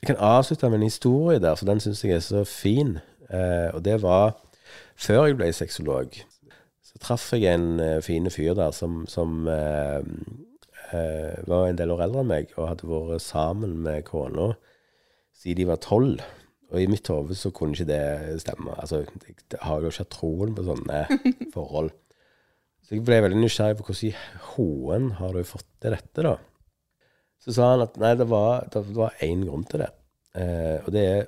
Jeg 0.00 0.12
kan 0.14 0.22
avslutte 0.24 0.68
med 0.68 0.82
en 0.82 0.88
historie 0.88 1.40
der, 1.40 1.54
for 1.56 1.68
den 1.68 1.80
syns 1.80 2.04
jeg 2.04 2.16
er 2.16 2.24
så 2.24 2.44
fin. 2.48 2.98
Eh, 3.30 3.70
og 3.74 3.84
det 3.84 4.00
var 4.02 4.34
før 4.96 5.26
jeg 5.28 5.38
ble 5.40 5.52
sexolog. 5.52 6.16
Så 6.84 7.00
traff 7.02 7.32
jeg 7.32 7.48
en 7.50 7.80
uh, 7.80 8.02
fin 8.04 8.28
fyr 8.30 8.54
der 8.54 8.70
som, 8.70 9.02
som 9.10 9.48
uh, 9.50 10.04
uh, 10.92 11.48
var 11.48 11.66
en 11.66 11.78
del 11.78 11.90
år 11.90 12.04
eldre 12.04 12.22
enn 12.22 12.30
meg, 12.30 12.52
og 12.54 12.68
hadde 12.70 12.88
vært 12.88 13.24
sammen 13.24 13.80
med 13.82 14.04
kona 14.06 14.52
siden 15.34 15.62
de 15.62 15.68
var 15.68 15.82
tolv. 15.82 16.22
Og 16.72 16.80
i 16.80 16.88
mitt 16.90 17.06
hode 17.12 17.36
så 17.38 17.52
kunne 17.54 17.76
ikke 17.76 17.90
det 17.90 18.40
stemme. 18.42 18.74
Altså, 18.80 19.04
jeg 19.04 19.60
har 19.62 19.82
jo 19.82 19.92
ikke 19.92 20.02
hatt 20.02 20.14
troen 20.14 20.54
på 20.56 20.64
sånne 20.66 21.04
forhold. 21.56 21.92
Så 22.84 22.96
jeg 22.96 23.04
ble 23.06 23.20
veldig 23.24 23.40
nysgjerrig 23.40 23.78
på 23.78 23.86
hvordan 23.88 24.08
i 24.10 24.48
hoen 24.54 25.12
har 25.20 25.36
du 25.36 25.46
fått 25.48 25.68
til 25.80 25.94
dette, 25.94 26.24
da. 26.24 26.34
Så 27.44 27.54
sa 27.56 27.74
han 27.74 27.84
at 27.84 27.96
nei, 28.00 28.14
det 28.16 28.26
var, 28.30 28.66
det 28.72 28.82
var 28.96 29.16
én 29.24 29.44
grunn 29.44 29.64
til 29.68 29.84
det. 29.84 29.90
Eh, 30.40 30.78
og 30.80 30.90
det 30.94 31.04
er 31.04 31.22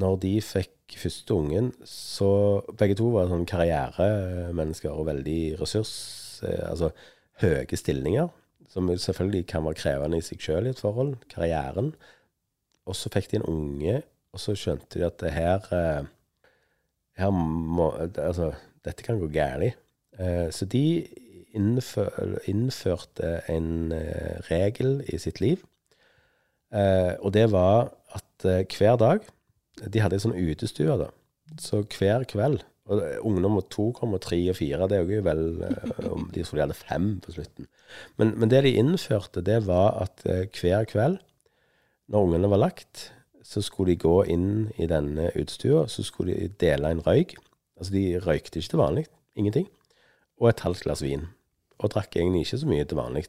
når 0.00 0.18
de 0.22 0.36
fikk 0.44 0.96
første 1.00 1.34
ungen, 1.34 1.70
så 1.88 2.28
Begge 2.76 2.96
to 2.98 3.08
var 3.14 3.30
sånn 3.30 3.48
karrieremennesker 3.48 4.92
og 4.92 5.08
veldig 5.08 5.40
ressurs... 5.60 5.92
Eh, 6.44 6.62
altså 6.68 6.92
høye 7.42 7.78
stillinger. 7.78 8.30
Som 8.72 8.88
selvfølgelig 8.88 9.46
kan 9.50 9.66
være 9.66 9.80
krevende 9.80 10.20
i 10.20 10.24
seg 10.24 10.40
sjøl 10.40 10.68
i 10.68 10.72
et 10.72 10.80
forhold. 10.80 11.16
Karrieren. 11.32 11.92
Og 12.88 12.98
så 12.98 13.10
fikk 13.12 13.30
de 13.30 13.38
en 13.38 13.48
unge, 13.50 14.00
og 14.32 14.40
så 14.40 14.54
skjønte 14.58 14.98
de 14.98 15.06
at 15.06 15.18
det 15.22 15.32
her 15.34 15.66
eh, 15.76 16.08
her 17.20 17.32
må, 17.32 17.90
altså, 18.00 18.52
dette 18.86 19.04
kan 19.04 19.20
gå 19.20 19.28
galt. 19.32 19.76
Eh, 20.18 20.48
så 20.54 20.66
de 20.66 21.04
innfør, 21.52 22.38
innførte 22.48 23.42
en 23.52 23.92
eh, 23.92 24.40
regel 24.48 25.02
i 25.12 25.20
sitt 25.20 25.42
liv. 25.44 25.62
Og 26.72 27.34
det 27.36 27.50
var 27.52 27.90
at 28.16 28.44
hver 28.78 28.94
dag 28.96 29.26
De 29.92 30.00
hadde 30.00 30.16
ei 30.16 30.22
sånn 30.22 30.32
utestue, 30.32 30.94
da. 30.96 31.10
Så 31.60 31.82
hver 31.84 32.24
kveld 32.24 32.62
og 32.88 33.02
Ungdom 33.28 33.42
nummer 33.44 33.66
to 33.68 33.90
kommer 33.92 34.22
tre 34.24 34.38
og 34.48 34.56
fire. 34.56 34.86
Det 34.88 34.96
er 34.96 35.04
jo 35.04 35.20
vel 35.26 35.42
om 36.08 36.30
De 36.32 36.40
de 36.40 36.62
hadde 36.62 36.78
fem 36.78 37.20
på 37.20 37.34
slutten. 37.36 37.68
Men, 38.16 38.32
men, 38.40 38.48
det 38.48 38.62
de 38.64 38.72
innførte, 38.80 39.44
det 39.44 39.66
var 39.66 40.00
at 40.06 40.24
hver 40.24 40.88
kveld, 40.88 41.20
når 42.10 42.26
ungene 42.26 42.50
var 42.50 42.62
lagt, 42.62 43.10
så 43.42 43.62
skulle 43.62 43.92
de 43.92 44.02
gå 44.02 44.16
inn 44.30 44.70
i 44.80 44.88
denne 44.90 45.30
utestua, 45.34 45.86
så 45.90 46.04
skulle 46.06 46.34
de 46.34 46.50
dele 46.62 46.90
en 46.92 47.02
røyk. 47.04 47.36
Altså, 47.78 47.92
de 47.94 48.18
røykte 48.22 48.60
ikke 48.60 48.74
til 48.74 48.82
vanlig. 48.82 49.06
Ingenting. 49.38 49.68
Og 50.40 50.50
et 50.50 50.62
halvt 50.64 50.84
glass 50.86 51.02
vin. 51.04 51.26
Og 51.82 51.92
drakk 51.92 52.16
egentlig 52.16 52.46
ikke 52.46 52.60
så 52.62 52.70
mye 52.70 52.86
til 52.86 53.00
vanlig. 53.00 53.26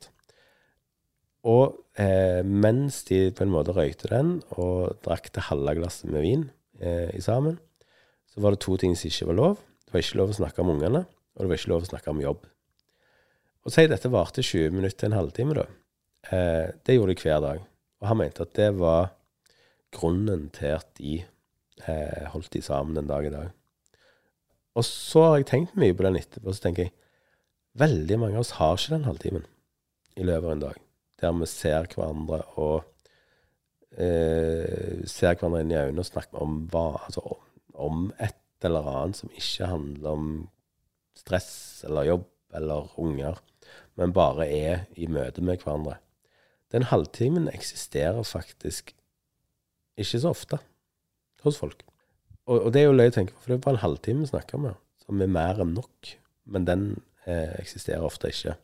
Og 1.44 1.76
eh, 2.00 2.42
mens 2.46 3.02
de 3.10 3.26
på 3.36 3.44
en 3.44 3.52
måte 3.52 3.76
røykte 3.76 4.12
den, 4.12 4.38
og 4.56 4.96
drakk 5.04 5.32
det 5.36 5.50
halve 5.50 5.76
glasset 5.82 6.12
med 6.12 6.24
vin 6.24 6.48
eh, 6.80 7.10
i 7.16 7.22
sammen, 7.24 7.58
så 8.32 8.44
var 8.44 8.56
det 8.56 8.64
to 8.64 8.78
ting 8.80 8.96
som 8.98 9.10
ikke 9.10 9.30
var 9.34 9.40
lov. 9.40 9.60
Det 9.84 9.96
var 9.96 10.06
ikke 10.06 10.22
lov 10.22 10.32
å 10.32 10.40
snakke 10.40 10.64
om 10.64 10.72
ungene, 10.78 11.04
og 11.04 11.44
det 11.44 11.52
var 11.52 11.60
ikke 11.60 11.74
lov 11.74 11.84
å 11.84 11.92
snakke 11.92 12.14
om 12.14 12.24
jobb. 12.24 12.48
Og 13.64 13.76
si 13.76 13.86
dette 13.88 14.12
varte 14.12 14.44
20 14.44 14.74
minutter 14.76 15.04
til 15.04 15.12
en 15.12 15.20
halvtime, 15.20 15.58
da. 15.60 15.68
Eh, 16.32 16.72
det 16.86 16.98
gjorde 16.98 17.16
de 17.16 17.26
hver 17.28 17.44
dag. 17.44 17.68
Og 18.04 18.10
han 18.12 18.20
mente 18.20 18.44
at 18.44 18.56
det 18.60 18.74
var 18.76 19.14
grunnen 19.96 20.50
til 20.52 20.76
at 20.76 20.90
de 21.00 21.22
eh, 21.88 22.26
holdt 22.34 22.52
de 22.52 22.62
sammen 22.66 22.98
den 22.98 23.08
dag 23.08 23.26
i 23.26 23.32
dag. 23.32 23.54
Og 24.76 24.84
så 24.84 25.24
har 25.24 25.38
jeg 25.40 25.48
tenkt 25.54 25.78
mye 25.80 25.96
på 25.96 26.04
den 26.04 26.20
etterpå, 26.20 26.52
så 26.52 26.66
tenker 26.66 26.90
jeg 26.90 26.96
veldig 27.80 28.18
mange 28.20 28.36
av 28.36 28.44
oss 28.44 28.58
har 28.60 28.76
ikke 28.76 28.96
den 28.98 29.08
halvtimen 29.08 29.46
i 30.20 30.26
løpet 30.26 30.50
av 30.50 30.56
en 30.56 30.66
dag, 30.66 30.82
der 31.22 31.38
vi 31.40 31.50
ser 31.50 31.88
hverandre 31.94 32.42
og 32.60 32.76
eh, 33.96 35.06
ser 35.10 35.38
hverandre 35.38 35.64
inn 35.64 35.74
i 35.74 35.80
øynene 35.80 36.04
og 36.04 36.10
snakker 36.10 36.44
om 36.44 36.60
hva, 36.74 36.86
altså, 37.06 37.24
om 37.74 38.10
et 38.22 38.68
eller 38.68 38.90
annet 38.90 39.22
som 39.22 39.32
ikke 39.34 39.70
handler 39.72 40.18
om 40.18 40.28
stress 41.18 41.54
eller 41.88 42.10
jobb 42.10 42.28
eller 42.54 42.92
unger, 43.02 43.40
men 43.98 44.14
bare 44.14 44.50
er 44.50 44.86
i 45.00 45.08
møte 45.08 45.42
med 45.46 45.62
hverandre. 45.64 46.02
Den 46.74 46.88
halvtimen 46.90 47.48
eksisterer 47.52 48.26
faktisk 48.26 48.96
ikke 50.00 50.20
så 50.20 50.34
ofte 50.34 50.60
hos 51.46 51.60
folk. 51.60 51.84
Og, 52.50 52.58
og 52.58 52.70
det 52.74 52.82
er 52.82 52.90
jo 52.90 52.96
løye 52.98 53.12
å 53.12 53.16
tenke 53.16 53.36
på, 53.36 53.44
for 53.44 53.54
det 53.54 53.60
er 53.60 53.66
bare 53.66 53.78
en 53.78 53.86
halvtime 53.86 54.26
vi 54.26 54.32
snakker 54.32 54.60
om, 54.60 54.70
som 55.06 55.22
er 55.22 55.32
mer 55.32 55.62
enn 55.64 55.76
nok. 55.78 56.14
Men 56.50 56.66
den 56.68 56.86
eh, 57.30 57.54
eksisterer 57.62 58.04
ofte 58.04 58.32
ikke. 58.34 58.58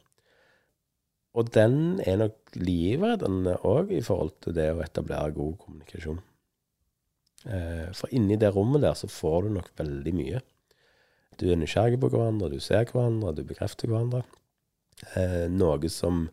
Og 1.37 1.51
den 1.55 1.99
er 2.09 2.17
nok 2.23 2.57
livreddende 2.57 3.59
òg 3.67 3.93
i 3.95 4.01
forhold 4.03 4.33
til 4.43 4.57
det 4.57 4.71
å 4.73 4.81
etablere 4.83 5.35
god 5.37 5.55
kommunikasjon. 5.61 6.19
Eh, 7.45 7.87
for 7.95 8.11
inni 8.15 8.39
det 8.39 8.51
rommet 8.55 8.83
der 8.83 8.97
så 8.99 9.07
får 9.11 9.45
du 9.45 9.53
nok 9.59 9.69
veldig 9.79 10.15
mye. 10.17 10.41
Du 11.39 11.47
er 11.47 11.59
nysgjerrig 11.59 12.01
på 12.01 12.09
hverandre, 12.11 12.49
du 12.51 12.59
ser 12.59 12.89
hverandre, 12.89 13.37
du 13.37 13.45
bekrefter 13.47 13.87
hverandre. 13.87 14.25
Eh, 15.15 15.45
noe 15.53 15.91
som 15.93 16.25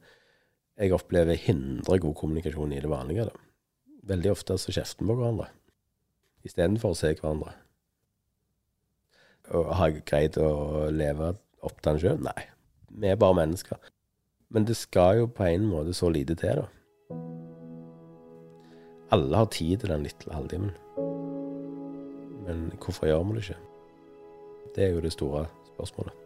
jeg 0.76 0.92
opplever 0.92 1.38
hindrer 1.40 2.02
god 2.02 2.16
kommunikasjon 2.18 2.74
i 2.76 2.80
det 2.82 2.90
vanlige. 2.90 3.28
Da. 3.30 3.94
Veldig 4.12 4.32
ofte 4.32 4.58
så 4.60 4.74
kjefter 4.74 5.04
vi 5.04 5.12
på 5.12 5.20
hverandre 5.20 5.50
istedenfor 6.46 6.94
å 6.94 6.98
se 6.98 7.12
hverandre. 7.18 7.54
Og 9.56 9.70
har 9.78 9.92
jeg 9.92 10.06
greid 10.08 10.38
å 10.42 10.86
leve 10.94 11.34
opp 11.66 11.78
til 11.80 11.92
den 11.92 12.02
sjøl? 12.02 12.24
Nei. 12.26 12.48
Vi 12.96 13.10
er 13.10 13.20
bare 13.20 13.38
mennesker. 13.40 13.78
Men 14.54 14.66
det 14.66 14.78
skal 14.78 15.22
jo 15.22 15.30
på 15.30 15.46
en 15.46 15.66
måte 15.70 15.94
så 15.96 16.10
lite 16.12 16.36
til, 16.38 16.62
da. 16.62 16.66
Alle 19.14 19.38
har 19.38 19.50
tid 19.54 19.82
til 19.82 19.92
den 19.92 20.06
lille 20.06 20.34
halvtimen. 20.34 20.74
Men 22.46 22.68
hvorfor 22.82 23.10
gjør 23.10 23.26
vi 23.26 23.38
det 23.38 23.44
ikke? 23.46 23.58
Det 24.74 24.86
er 24.86 24.94
jo 24.94 25.02
det 25.02 25.14
store 25.14 25.46
spørsmålet. 25.72 26.25